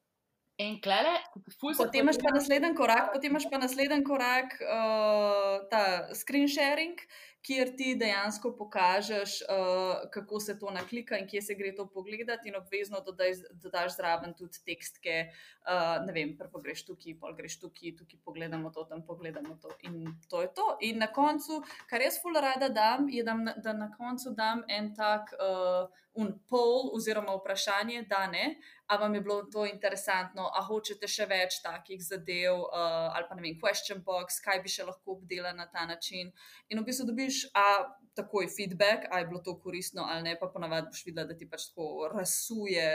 [0.57, 1.13] In klele,
[1.77, 5.83] potem imaš pa naslednji korak, potem imaš pa naslednji korak, uh, ta
[6.17, 7.03] screen sharing,
[7.45, 12.49] kjer ti dejansko pokažeš, uh, kako se to naklika in kje se gre to pogledati,
[12.49, 15.19] in obvezno dodaj, dodaš zraven tudi tekstke.
[15.67, 19.77] Uh, ne vem, prvo greš tukaj, pol greš tukaj, tukaj pogledamo to, tam pogledamo to.
[19.85, 20.67] In to je to.
[20.89, 24.95] In na koncu, kar jaz ful rada dam, je, da, da na koncu dam en
[24.97, 25.85] tak uh,
[26.17, 28.57] un pol oziroma vprašanje, da ne.
[28.87, 33.35] A vam je bilo to interesantno, a hočete še več takih zadev, uh, ali pa
[33.35, 36.31] ne vem, question box, kaj bi še lahko obdelali na ta način.
[36.71, 37.67] In v bistvu dobiš a
[38.17, 41.49] takoj feedback, a je bilo to koristno ali ne, pa ponavadi boš videla, da ti
[41.51, 42.87] pač tako rasuje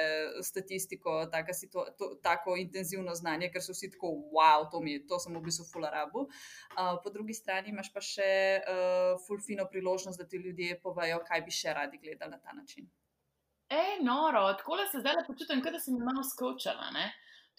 [0.47, 5.19] statistiko, tako, to, to, tako intenzivno znanje, ker so vsi tako, wow, to, mi, to
[5.21, 6.25] sem v bistvu full arabu.
[6.71, 8.31] Uh, po drugi strani imaš pa še
[8.63, 12.57] uh, full fino priložnost, da ti ljudje povejo, kaj bi še radi gledali na ta
[12.57, 12.89] način.
[13.71, 16.89] Ej, noro, tako se zdaj počutim, da sem malo skočila.
[16.91, 17.05] Ne?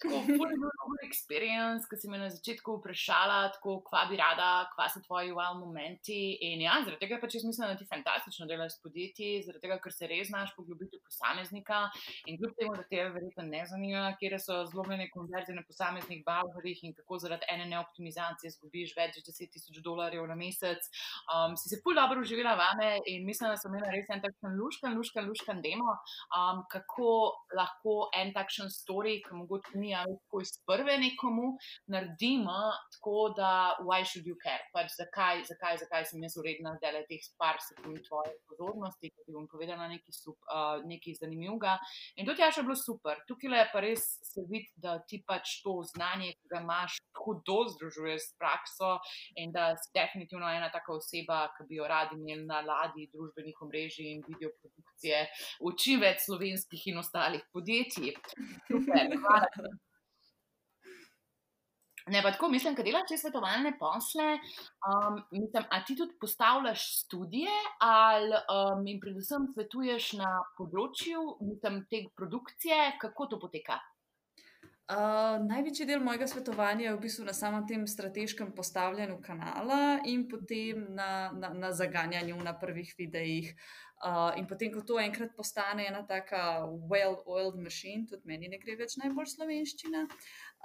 [0.01, 4.87] Tako zelo dober experience, ki si me na začetku vprašala, tako, kva bi rada, kva
[4.91, 6.37] so tvoji wow momenti.
[6.49, 9.79] In ja, zaradi tega pač jaz mislim, da ti fantastično delaš s podjetji, zaradi tega,
[9.83, 11.83] ker se res znaš poglobiti v posameznika.
[12.31, 16.83] In kljub temu, da te verjetno ne zanima, kje so zlomljene konverzije na posameznih bavharjih
[16.87, 20.89] in kako zaradi ene neoptimizacije izgubiš več 10 tisoč dolarjev na mesec,
[21.31, 24.57] um, si se pol dobro uživela vame in mislim, da sem imela res en takšen
[24.59, 25.95] luškan, luškan, luškan demo,
[26.37, 27.09] um, kako
[27.55, 31.47] lahko en takšen story, ki mogoče ni ali tako iz prve nekomu
[31.91, 32.59] naredimo,
[32.95, 33.51] tako da,
[33.83, 34.63] why should you care?
[34.75, 39.27] Pač zakaj, zakaj, zakaj sem jaz uredna, da le teh par sekund tvoje pozornosti, ki
[39.27, 41.77] ti bom povedala nekaj, uh, nekaj zanimivega.
[42.17, 43.21] In to ti je še bilo super.
[43.29, 47.59] Tukaj je pa res se vidi, da ti pač to znanje, ki ga imaš, hudo
[47.75, 48.97] združuje s prakso
[49.39, 53.61] in da si definitivno ena taka oseba, ki bi jo radi imeli na ladji družbenih
[53.65, 54.23] omrežij in
[54.93, 55.27] videoprodukcije
[55.61, 58.13] v čim več slovenskih in ostalih podjetij.
[58.67, 59.47] Super, hvala.
[62.11, 64.33] Ne, pa tako mislim, da delaš te svetovalne posle.
[64.83, 71.85] Um, mislim, a ti tudi postavljaš študije ali um, in predvsem svetuješ na področju mislim,
[71.87, 73.79] te produkcije, kako to poteka?
[74.83, 80.25] Uh, največji del mojega svetovanja je v bistvu na samem tem strateškem postavljanju kanala in
[80.27, 83.55] potem na, na, na zaganjanju na prvih videih.
[84.03, 88.75] Uh, in potem, ko to enkrat postane ena taka well-oiled machine, tudi meni ne gre
[88.81, 90.01] več najbolj slovenščina.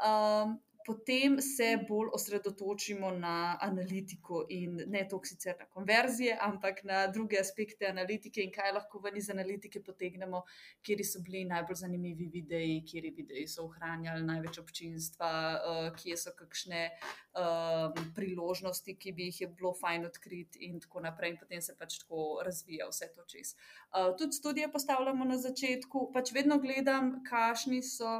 [0.03, 0.57] Um,
[0.89, 7.37] potem se bolj osredotočimo na analitiko in ne toliko sicer na konverzije, ampak na druge
[7.41, 10.41] aspekte analitike in kaj lahko ven iz analitike potegnemo,
[10.81, 16.33] kje so bili najbolj zanimivi videi, kje videi so ohranjali največ občinstva, uh, kje so
[16.39, 21.37] kakšne um, priložnosti, ki bi jih je bilo fajn odkriti in tako naprej.
[21.37, 23.53] In potem se pač tako razvija vse to čez.
[23.93, 28.17] Uh, tudi študije postavljamo na začetku, pač vedno gledam, kakšni so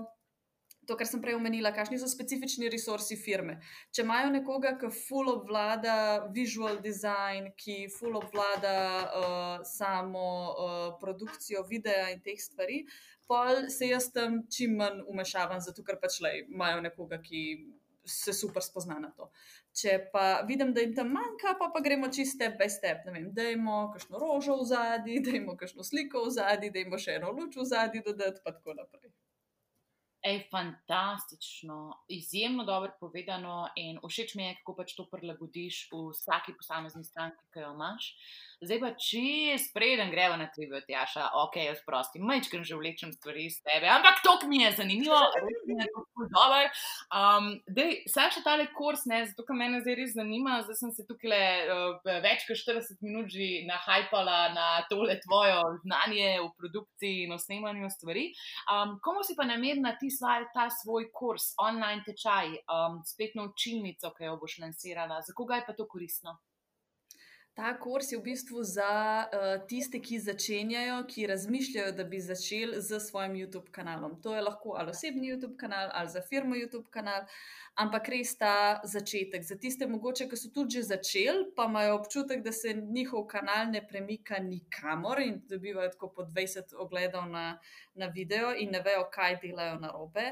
[0.89, 3.59] to, kar sem prej omenila, kakšni so specifični resursi firme.
[3.93, 5.97] Če imajo nekoga, ki full obvlada
[6.35, 12.81] visual design, ki full obvlada uh, samo uh, produkcijo videa in teh stvari,
[13.29, 17.45] pol se jaz tam čim manj umešavam, zato ker pač le imajo nekoga, ki.
[18.09, 19.27] Se super spozna na to.
[19.77, 23.05] Če pa vidim, da jim tam manjka, pa, pa gremo čiste step step.
[23.37, 27.19] Da imamo kakšno rožo v zadnji, da imamo kakšno sliko v zadnji, da imamo še
[27.21, 29.13] eno luč v zadnji, dodati pa tako naprej.
[30.23, 37.05] Ej, fantastično, izjemno dobro povedano in všeč mi je, kako pač to prilagodiš vsaki posamezni
[37.05, 38.09] stranki, ki jo imaš.
[38.59, 43.45] Zdaj pa čez preden gremo na trivijo, Tjaša, ok, jaz prosti, majčkam že vlečem stvari
[43.47, 46.65] iz tebe, ampak to mi je zanimivo, res mi je tako dobro.
[47.15, 50.91] Um, dej, saj še tale kurs, ne, zato ker me zdaj res zanima, zdaj sem
[50.97, 56.51] se tukaj le uh, več kot 40 minut že nahajpala na tole tvojo znanje v
[56.59, 58.33] produkciji in o snemanju stvari.
[58.67, 64.13] Um, komu si pa namerna ti svoj, ta svoj kurs, online tečaj, um, spletno učilnico,
[64.17, 66.39] ki jo boš lansirala, za koga je pa to koristno?
[67.59, 68.91] ta kurs je v bistvu za
[69.27, 74.15] uh, tiste, ki začenjajo, ki razmišljajo, da bi začeli z svojim YouTube kanalom.
[74.23, 77.27] To je lahko ali osebni YouTube kanal ali za firmo YouTube kanal.
[77.79, 79.45] Ampak res ta začetek.
[79.47, 83.71] Za tiste, mogoče, ki so tudi že začeli, pa imajo občutek, da se njihov kanal
[83.71, 87.61] ne premika nikamor in dobivajo tako po 20 ogledov na,
[87.95, 90.25] na video in ne vejo, kaj delajo na robe.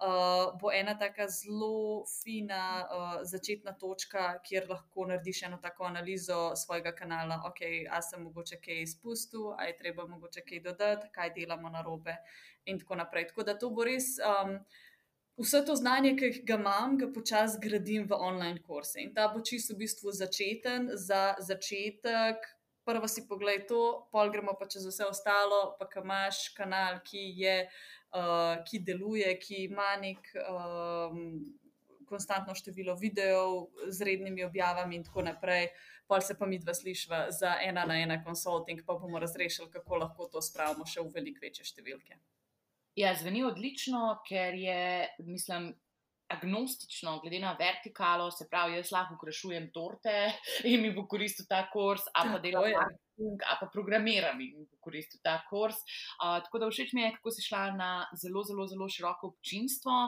[0.00, 6.56] Uh, bo ena taka zelo fina uh, začetna točka, kjer lahko narediš eno tako analizo
[6.56, 7.42] svojega kanala.
[7.44, 11.84] Ok, a sem mogoče kaj izpustil, a je treba mogoče kaj dodati, kaj delamo na
[11.84, 12.16] robe
[12.64, 13.28] in tako naprej.
[13.28, 14.16] Tako da to bo res.
[14.24, 14.56] Um,
[15.36, 19.00] vse to znanje, ki ga imam, ga počasi gradim v online kurse.
[19.02, 22.46] In ta bo čisto v bistvu začeten za začetek.
[22.84, 27.22] Prvo si pogled to, pol gremo pa čez vse ostalo, pa kam imaš kanal, ki,
[27.40, 27.56] je,
[28.12, 31.40] uh, ki deluje, ki ima nek um,
[32.04, 35.70] konstantno število videov z rednimi objavami in tako naprej.
[36.06, 40.04] Pol se pa mi dva slišva za ena na ena konsulting, pa bomo razrešili, kako
[40.04, 42.20] lahko to spravimo še v veliko večje številke.
[42.94, 45.72] Ja, zveni odlično, ker je, mislim,
[46.28, 50.14] agnostično, glede na vertikalo, se pravi, jaz lahko ukrašujem torte
[50.70, 54.66] in mi bo koristil ta kurs, a pa delam marketing, a pa programiram in mi
[54.66, 55.80] bo koristil ta kurs.
[56.22, 57.90] Uh, tako da všeč mi je, kako si šla na
[58.22, 59.98] zelo, zelo, zelo široko občinstvo.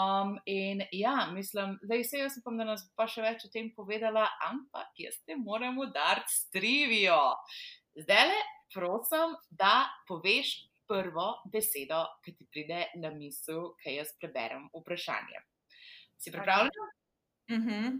[0.00, 3.52] Um, in ja, mislim, da je vse, jaz upam, da nas pa še več o
[3.52, 7.22] tem povedala, ampak jaz te moramo dati strivijo.
[8.02, 10.56] Zdaj le, prosim, da poveš
[10.92, 15.40] prvo besedo, ki ti pride na misel, ki jaz preberem vprašanje.
[16.20, 16.90] Si pripravljen?
[17.48, 17.98] Uh -huh.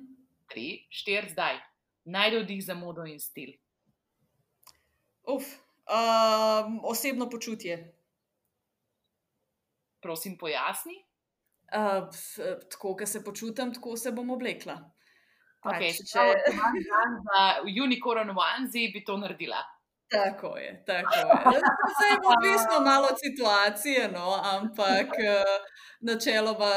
[0.53, 1.61] Tri, štiri, zdaj.
[2.05, 3.53] Najdel dih za modo in stil.
[5.23, 5.45] Uf,
[5.89, 7.95] um, osebno počutje.
[10.01, 11.05] Prosim, pojasni.
[11.73, 12.09] Uh,
[12.71, 14.91] tako, kot se počutim, tako se bom oblekla.
[15.63, 16.23] Okay, pač, če...
[16.45, 16.59] če
[17.25, 17.43] za
[17.85, 19.63] unicorn onesie, bi to naredila.
[20.13, 21.61] Tako je, tako je.
[21.91, 25.45] Vse je odvisno malo od situacije, no, ampak eh,
[26.01, 26.73] načeloma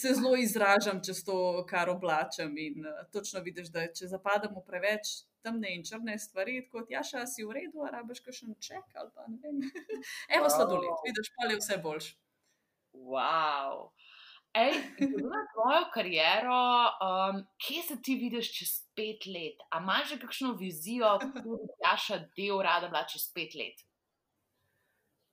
[0.00, 2.58] se zelo izražam čez to, kar oblačam.
[2.58, 5.06] In uh, točno vidiš, da če zapademo preveč
[5.42, 9.26] temne in črne stvari, kot ja, še si v redu, arabiš še ček ali pa
[9.28, 9.62] ne vem.
[10.36, 12.10] Evo sladoled, vidiš, pa je vse boljš.
[12.92, 13.90] Wow.
[14.54, 14.72] Ej,
[15.32, 16.60] na tvojo kariero,
[17.04, 19.60] um, kje se ti vidiš čez pet let?
[19.70, 23.84] A imaš že kakšno vizijo, kako bi Jaša del rada bila čez pet let?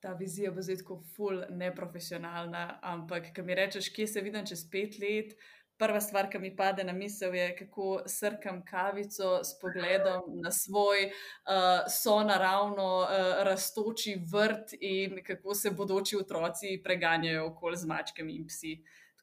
[0.03, 4.67] Ta vizija bo zdaj tako ful neprofesionalna, ampak, ko mi rečeš, kje se vidim čez
[4.71, 5.33] pet let,
[5.77, 11.07] prva stvar, ki mi pade na misel, je, kako srkam kavico s pogledom na svoj
[11.07, 13.07] uh, sonaravno uh,
[13.47, 18.75] raztoči vrt in kako se bodoči otroci preganjajo okoli z mačkami in psi.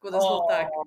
[0.02, 0.46] Tako da smo oh.
[0.50, 0.82] tako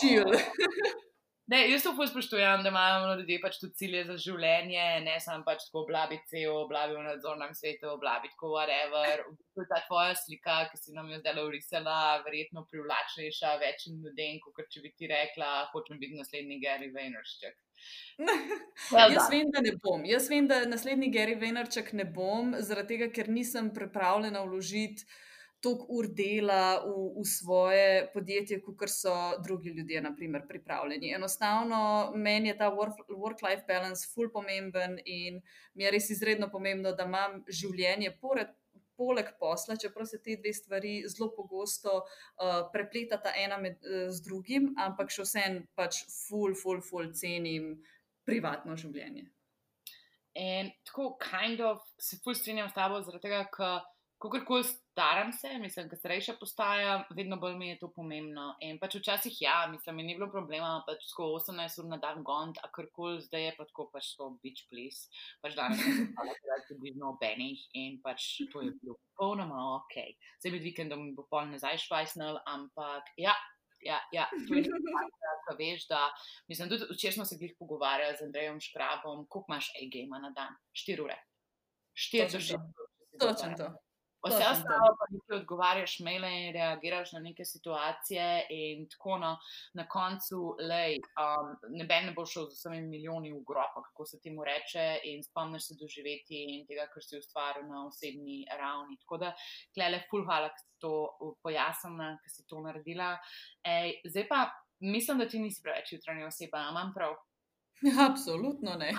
[0.00, 0.24] čil.
[1.48, 5.62] Ne, jaz to spoštujem, da imamo ljudje pač tudi cilje za življenje, ne samo pač
[5.64, 9.22] tako oblabi CEO, oblabi v nadzornem svetu, oblabi tako whatever.
[9.56, 11.94] To je ta tvoja slika, ki si nam jo zdaj urisala,
[12.26, 17.56] verjetno privlačnejša večjim ljudem, kot če bi ti rekla, hočem biti naslednji Gary Vaynerchuk.
[19.14, 20.04] jaz vem, da ne bom.
[20.04, 25.08] Jaz vem, da naslednji Gary Vaynerchuk ne bom, zaradi tega, ker nisem pripravljena vložiti
[25.60, 31.12] toliko ur dela v, v svoje podjetje, kot so drugi ljudje, naprimer, pripravljeni.
[31.14, 35.42] Enostavno, meni je ta work-life balance ful pomemben in
[35.74, 38.54] mi je res izredno pomembno, da imam življenje pored.
[38.98, 44.72] Poleg posla, čeprav se te dve stvari zelo pogosto uh, prepletata ena med uh, drugim,
[44.74, 47.76] ampak še vsem pač ful, ful, ful cenim
[48.26, 49.28] privatno življenje.
[50.42, 53.86] In tako, kind of, se ful strinjam s tabo, zaradi tega, ker
[54.22, 54.66] kakorkoli
[54.98, 58.56] staram se, mislim, da starejša postaja, vedno bolj mi je to pomembno.
[58.66, 62.24] In pač včasih, ja, mislim, mi ni bilo problema, pač sko 18 ur na dan
[62.26, 65.06] gond, a karkoli zdaj je pa tako, pač to beach please.
[65.44, 70.00] Pač danes sem bila približno ob enih in pač to je bilo popolnoma ok.
[70.42, 73.38] Zdaj med vikendom bo pol nazaj švajsnil, ampak ja.
[73.86, 75.10] Ja, ja, to je nekaj,
[75.46, 75.84] kar veš.
[75.86, 76.08] Da,
[76.50, 80.58] mislim, tudi včeraj smo se jih pogovarjali z Andrejem Škrabom, koliko imaš A-game na dan?
[80.74, 81.20] 4 ure.
[81.94, 82.64] 4 ure.
[83.22, 83.76] Točno to.
[84.28, 89.32] Vse ostalo pa ti odgovarjaš, maile in reagiraš na neke situacije, in tako no,
[89.74, 94.20] na koncu, lej, um, neben ne bo šel z vsemi milijoni v grob, kako se
[94.22, 98.98] ti mu reče, in spomniš se doživeti in tega, kar si ustvaril na osebni ravni.
[99.02, 99.34] Tako da,
[99.74, 100.94] klele, full hvala, ki si to
[101.42, 103.14] pojasnila, ki si to naredila.
[103.66, 104.46] Ej, zdaj pa
[104.80, 107.16] mislim, da ti nisi preveč jutranja oseba, imam prav.
[108.08, 108.90] Absolutno ne.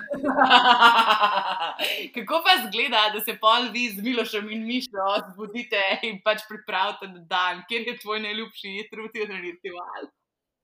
[2.15, 7.11] Kako pa zgleda, da se pol vi z Milošem in Mišo zbudite in pač pripravite
[7.11, 10.07] na dan, kjer je tvoj najljubši jutri, ritual?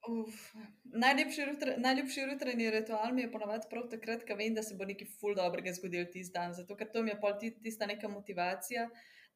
[0.07, 0.53] Uf,
[0.93, 4.85] najlepši, jutr, najlepši jutranji ritual mi je ponovadi prav takrat, ko vem, da se bo
[4.85, 6.53] nekaj ful dobrega zgodil tisti dan.
[6.53, 8.85] Zato, ker to mi je pol tista neka motivacija,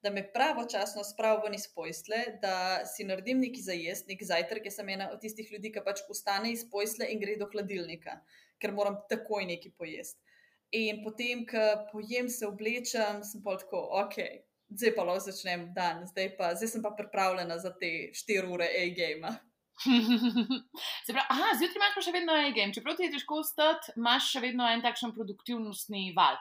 [0.04, 4.70] da me pravočasno spravim iz posle, da si naredim neki zajest, neki zajtrk.
[4.70, 8.20] Jaz sem ena od tistih ljudi, ki pač ustane iz posle in gre do hladilnika,
[8.62, 10.22] ker moram takoj nekaj pojesti.
[10.78, 14.20] In potem, ko pojem, se oblečem, sem pa tako, ok,
[14.70, 18.68] zdaj pa lahko začnem dan, zdaj pa zdaj sem pa pripravljena za te 4 ure
[18.84, 19.32] A-game.
[21.06, 23.94] Se pravi, aha, zjutraj imaš pa še vedno en game, čeprav ti je težko ostati,
[23.96, 26.36] imaš še vedno en takšen produktivnostni val.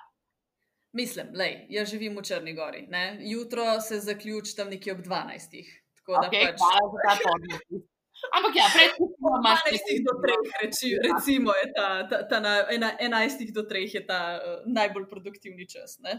[0.99, 2.87] Mislim, lej, jaz živim v Črni Gori.
[2.91, 3.19] Ne?
[3.31, 5.55] Jutro se zaključi tam nekje ob 12.
[6.01, 6.64] Tako da okay, pač.
[6.64, 7.87] Hvala za ta podnik.
[8.35, 12.91] Ampak ja, predtem imaš 12 do 3, reči, recimo, je ta, ta, ta na, ena,
[13.01, 15.99] 11 do 3 je ta uh, najbolj produktivni čas.
[16.03, 16.19] Ne?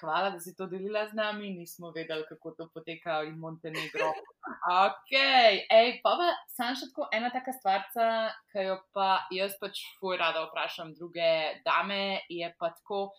[0.00, 4.12] hvala, da si to delila z nami, nismo vedeli, kako to poteka v Montenegro.
[4.68, 5.12] Ok,
[5.70, 7.86] ej, pa pa sem še tako ena taka stvar,
[8.52, 11.30] ki jo pa jaz pač fuj rada vprašam druge
[11.64, 13.10] dame, je pa tako.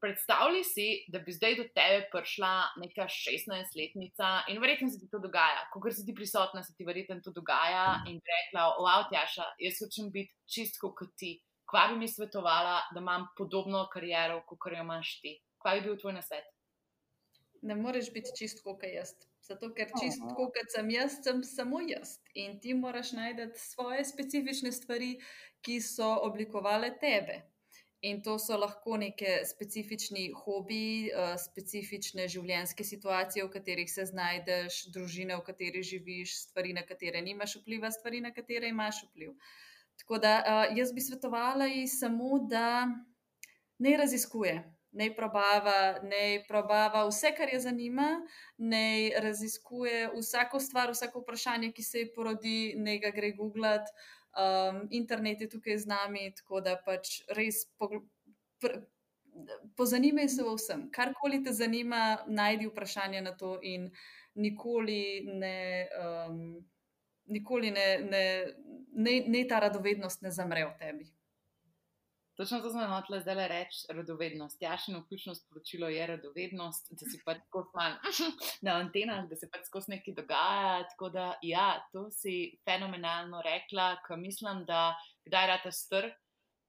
[0.00, 5.18] Predstavljaj si, da bi zdaj do tebe prišla neka 16-letnica in verjetno se ti to
[5.18, 9.80] dogaja, ko si ti prisotna, se ti verjetno to dogaja in rekla: Wow, Tjaša, jaz
[9.80, 11.38] hočem biti čistko kot ti.
[11.66, 15.40] Kva bi mi svetovala, da imam podobno kariero, kot jo imaš ti?
[15.66, 16.44] kaj bi bil tvoj nasvet?
[17.62, 19.10] Ne moreš biti čist kot jaz.
[19.46, 22.16] Zato, ker čist kot sem jaz, sem samo jaz.
[22.38, 25.16] In ti moraš najti svoje specifične stvari,
[25.66, 27.40] ki so oblikovale tebe.
[28.04, 34.82] In to so lahko neke specifični hobiji, uh, specifične življenjske situacije, v katerih se znajdeš,
[34.92, 39.32] družine, v kateri živiš, stvari, na katere nimaš vpliva, stvari, na katere imaš vpliv.
[39.96, 42.86] Tako da uh, jaz bi svetovala ji samo, da
[43.78, 44.58] ne raziskuje,
[44.96, 48.08] naj probava, naj probava vse, kar je zanima,
[48.56, 53.88] naj raziskuje vsako stvar, vsako vprašanje, ki se ji porodi, naj ga gre googlat.
[54.36, 57.64] Um, internet je tukaj z nami, tako da pač res
[59.76, 60.86] pozanimaj se o vsem.
[60.92, 63.90] Karkoli te zanima, najdi vprašanje na to in
[64.34, 65.58] nikoli ne.
[66.00, 66.40] Um,
[67.26, 68.44] Nikoli ne, ne,
[68.94, 71.08] ne, ne ta radovednost ne zamre v tebi.
[72.36, 74.62] Točno to smo hoteli zdaj reči, radovednost.
[74.62, 77.96] Jašino ključno sporočilo je radovednost, da si pač tako mal
[78.66, 80.82] na antenah, da se pač skozi nekaj dogaja.
[80.90, 84.92] Tako da, ja, to si fenomenalno rekla, ker mislim, da
[85.24, 86.10] kdaj rata str,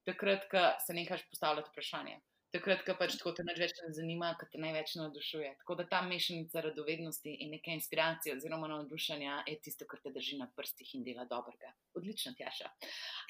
[0.07, 2.20] takrat, ko se nehaš postavljati vprašanje
[2.58, 5.53] takrat, ko pač tako te največ ne zanima, ko te največ navdušuje.
[5.62, 10.39] Tako da ta mešanica radovednosti in neke inspiracije oziroma navdušenja je tisto, kar te drži
[10.41, 11.72] na prstih in dela dobrega.
[11.97, 12.72] Odlično, Tjaša.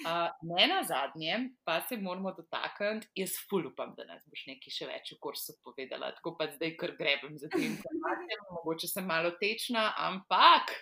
[0.04, 4.90] Uh, ne na zadnje, pa se moramo dotakniti, jaz fulupam, da nas boš nekaj še
[4.90, 9.34] več v kursu povedala, tako pa zdaj kar grebem za te informacije, mogoče sem malo
[9.42, 10.74] tečna, ampak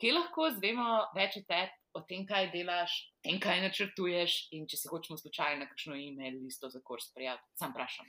[0.00, 1.76] kje lahko zvemo več o tebi?
[1.94, 2.92] o tem, kaj delaš,
[3.28, 7.48] in kaj načrtuješ, in če se hočemo slučajno na kakšno ali listo za kurs prijaviti,
[7.60, 8.06] sam vprašam.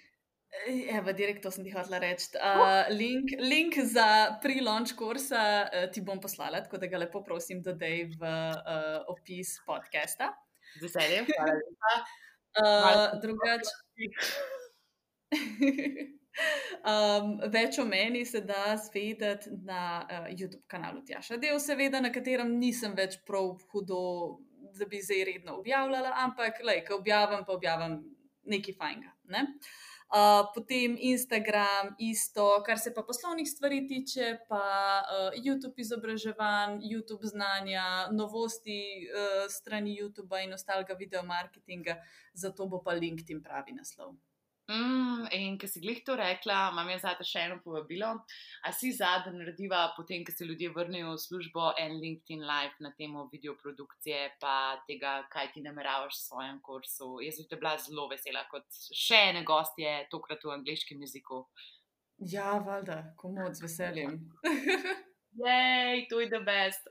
[0.92, 2.34] Evo, direkt to sem ti hotela reči.
[2.36, 7.62] Uh, link, link za pre-launch kursa uh, ti bom poslala, tako da ga lepo prosim,
[7.64, 10.34] dodaj v uh, opis podcasta.
[10.76, 11.94] Z veseljem, hvala lepa.
[12.60, 13.72] Uh, drugače.
[16.82, 22.12] Um, več o meni se da zvedeti na uh, YouTube kanalu Tjaša Del, seveda, na
[22.12, 24.00] katerem nisem več prav hudo,
[24.80, 28.02] da bi zdaj redno objavljala, ampak, lej, ko objavim, pa objavim
[28.44, 29.16] nekaj fajnega.
[29.32, 29.46] Ne?
[30.12, 34.64] Uh, potem Instagram, isto, kar se pa poslovnih stvari tiče, pa
[35.08, 41.96] uh, YouTube izobraževanj, YouTube znanja, novosti uh, strani YouTube in ostalega video marketinga,
[42.34, 44.18] zato bo pa LinkedIn pravi naslov.
[44.72, 48.12] Mm, in ki si glih to rekla, imam jaz za te še eno povabilo.
[48.64, 52.94] A si zadnji narediva, potem, ko se ljudje vrnejo v službo, en LinkedIn live na
[52.96, 54.56] temo videoprodukcije, pa
[54.88, 57.12] tega, kaj ti nameravaš v svojem kursu.
[57.26, 61.44] Jaz bi te bila zelo vesela, kot še ene gostje, tokrat v angliškem jeziku.
[62.32, 64.20] Ja, valjda, komod z veseljem.
[65.34, 66.84] Jej, to je the best.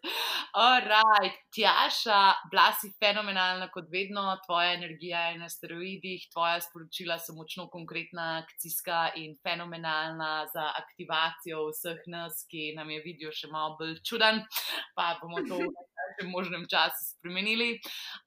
[0.56, 7.36] Alright, Tjaša, bila si fenomenalna kot vedno, tvoja energija je na steroidih, tvoja sporočila so
[7.36, 13.76] močno konkretna, akcijska in fenomenalna za aktivacijo vseh nas, ki nam je video še malo
[13.78, 14.40] bolj čuden,
[14.96, 15.60] pa bomo to
[16.20, 17.78] v možnem času spremenili.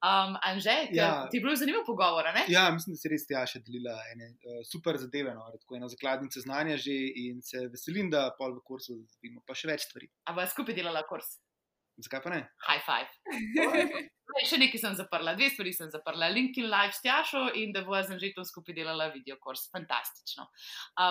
[0.04, 1.28] Um, Anže, ja.
[1.32, 2.46] ti je bil zanimiv pogovor, ne?
[2.52, 6.42] Ja, mislim, da si res Tjaša delila ene uh, super zadeve, no, tako eno zakladnico
[6.44, 10.12] znanja že in se veselim, da pol v kursu vidimo pa še več stvari.
[10.30, 11.38] A bo skupaj delala kurs?
[12.02, 12.42] Zakaj pa ne?
[12.68, 13.10] High five.
[14.34, 17.84] Ne, še nekaj sem zaprla, dve stvari sem zaprla, LinkedIn Live s Tjašo in da
[17.86, 19.68] bo z Anžetom skupaj delala video kurs.
[19.74, 20.48] Fantastično.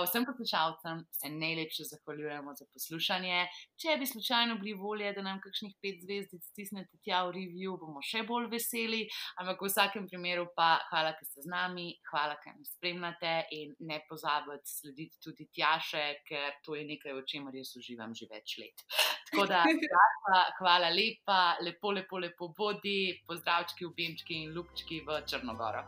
[0.06, 3.44] Vsem poslušalcem se najlepše zahvaljujemo za poslušanje.
[3.78, 8.02] Če bi slučajno bili volje, da nam kakšnih pet zvezdic stisnete tja v review, bomo
[8.02, 9.04] še bolj veseli.
[9.38, 13.76] Ampak v vsakem primeru pa hvala, ker ste z nami, hvala, ker nas spremljate in
[13.86, 18.58] ne pozabite slediti tudi Tjaše, ker to je nekaj, o čemer jaz uživam že več
[18.58, 18.82] let.
[19.30, 25.84] Tako da, hvala, hvala lepa, lepo, lepo, lepo bodi, pozdravčki, ubimčki in ljubčki v Črnogoro.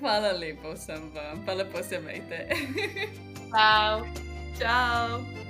[0.00, 2.48] Hvala lepo vsem vam, pa lepo se majte.
[3.50, 4.06] Ciao.
[4.58, 5.43] Ciao.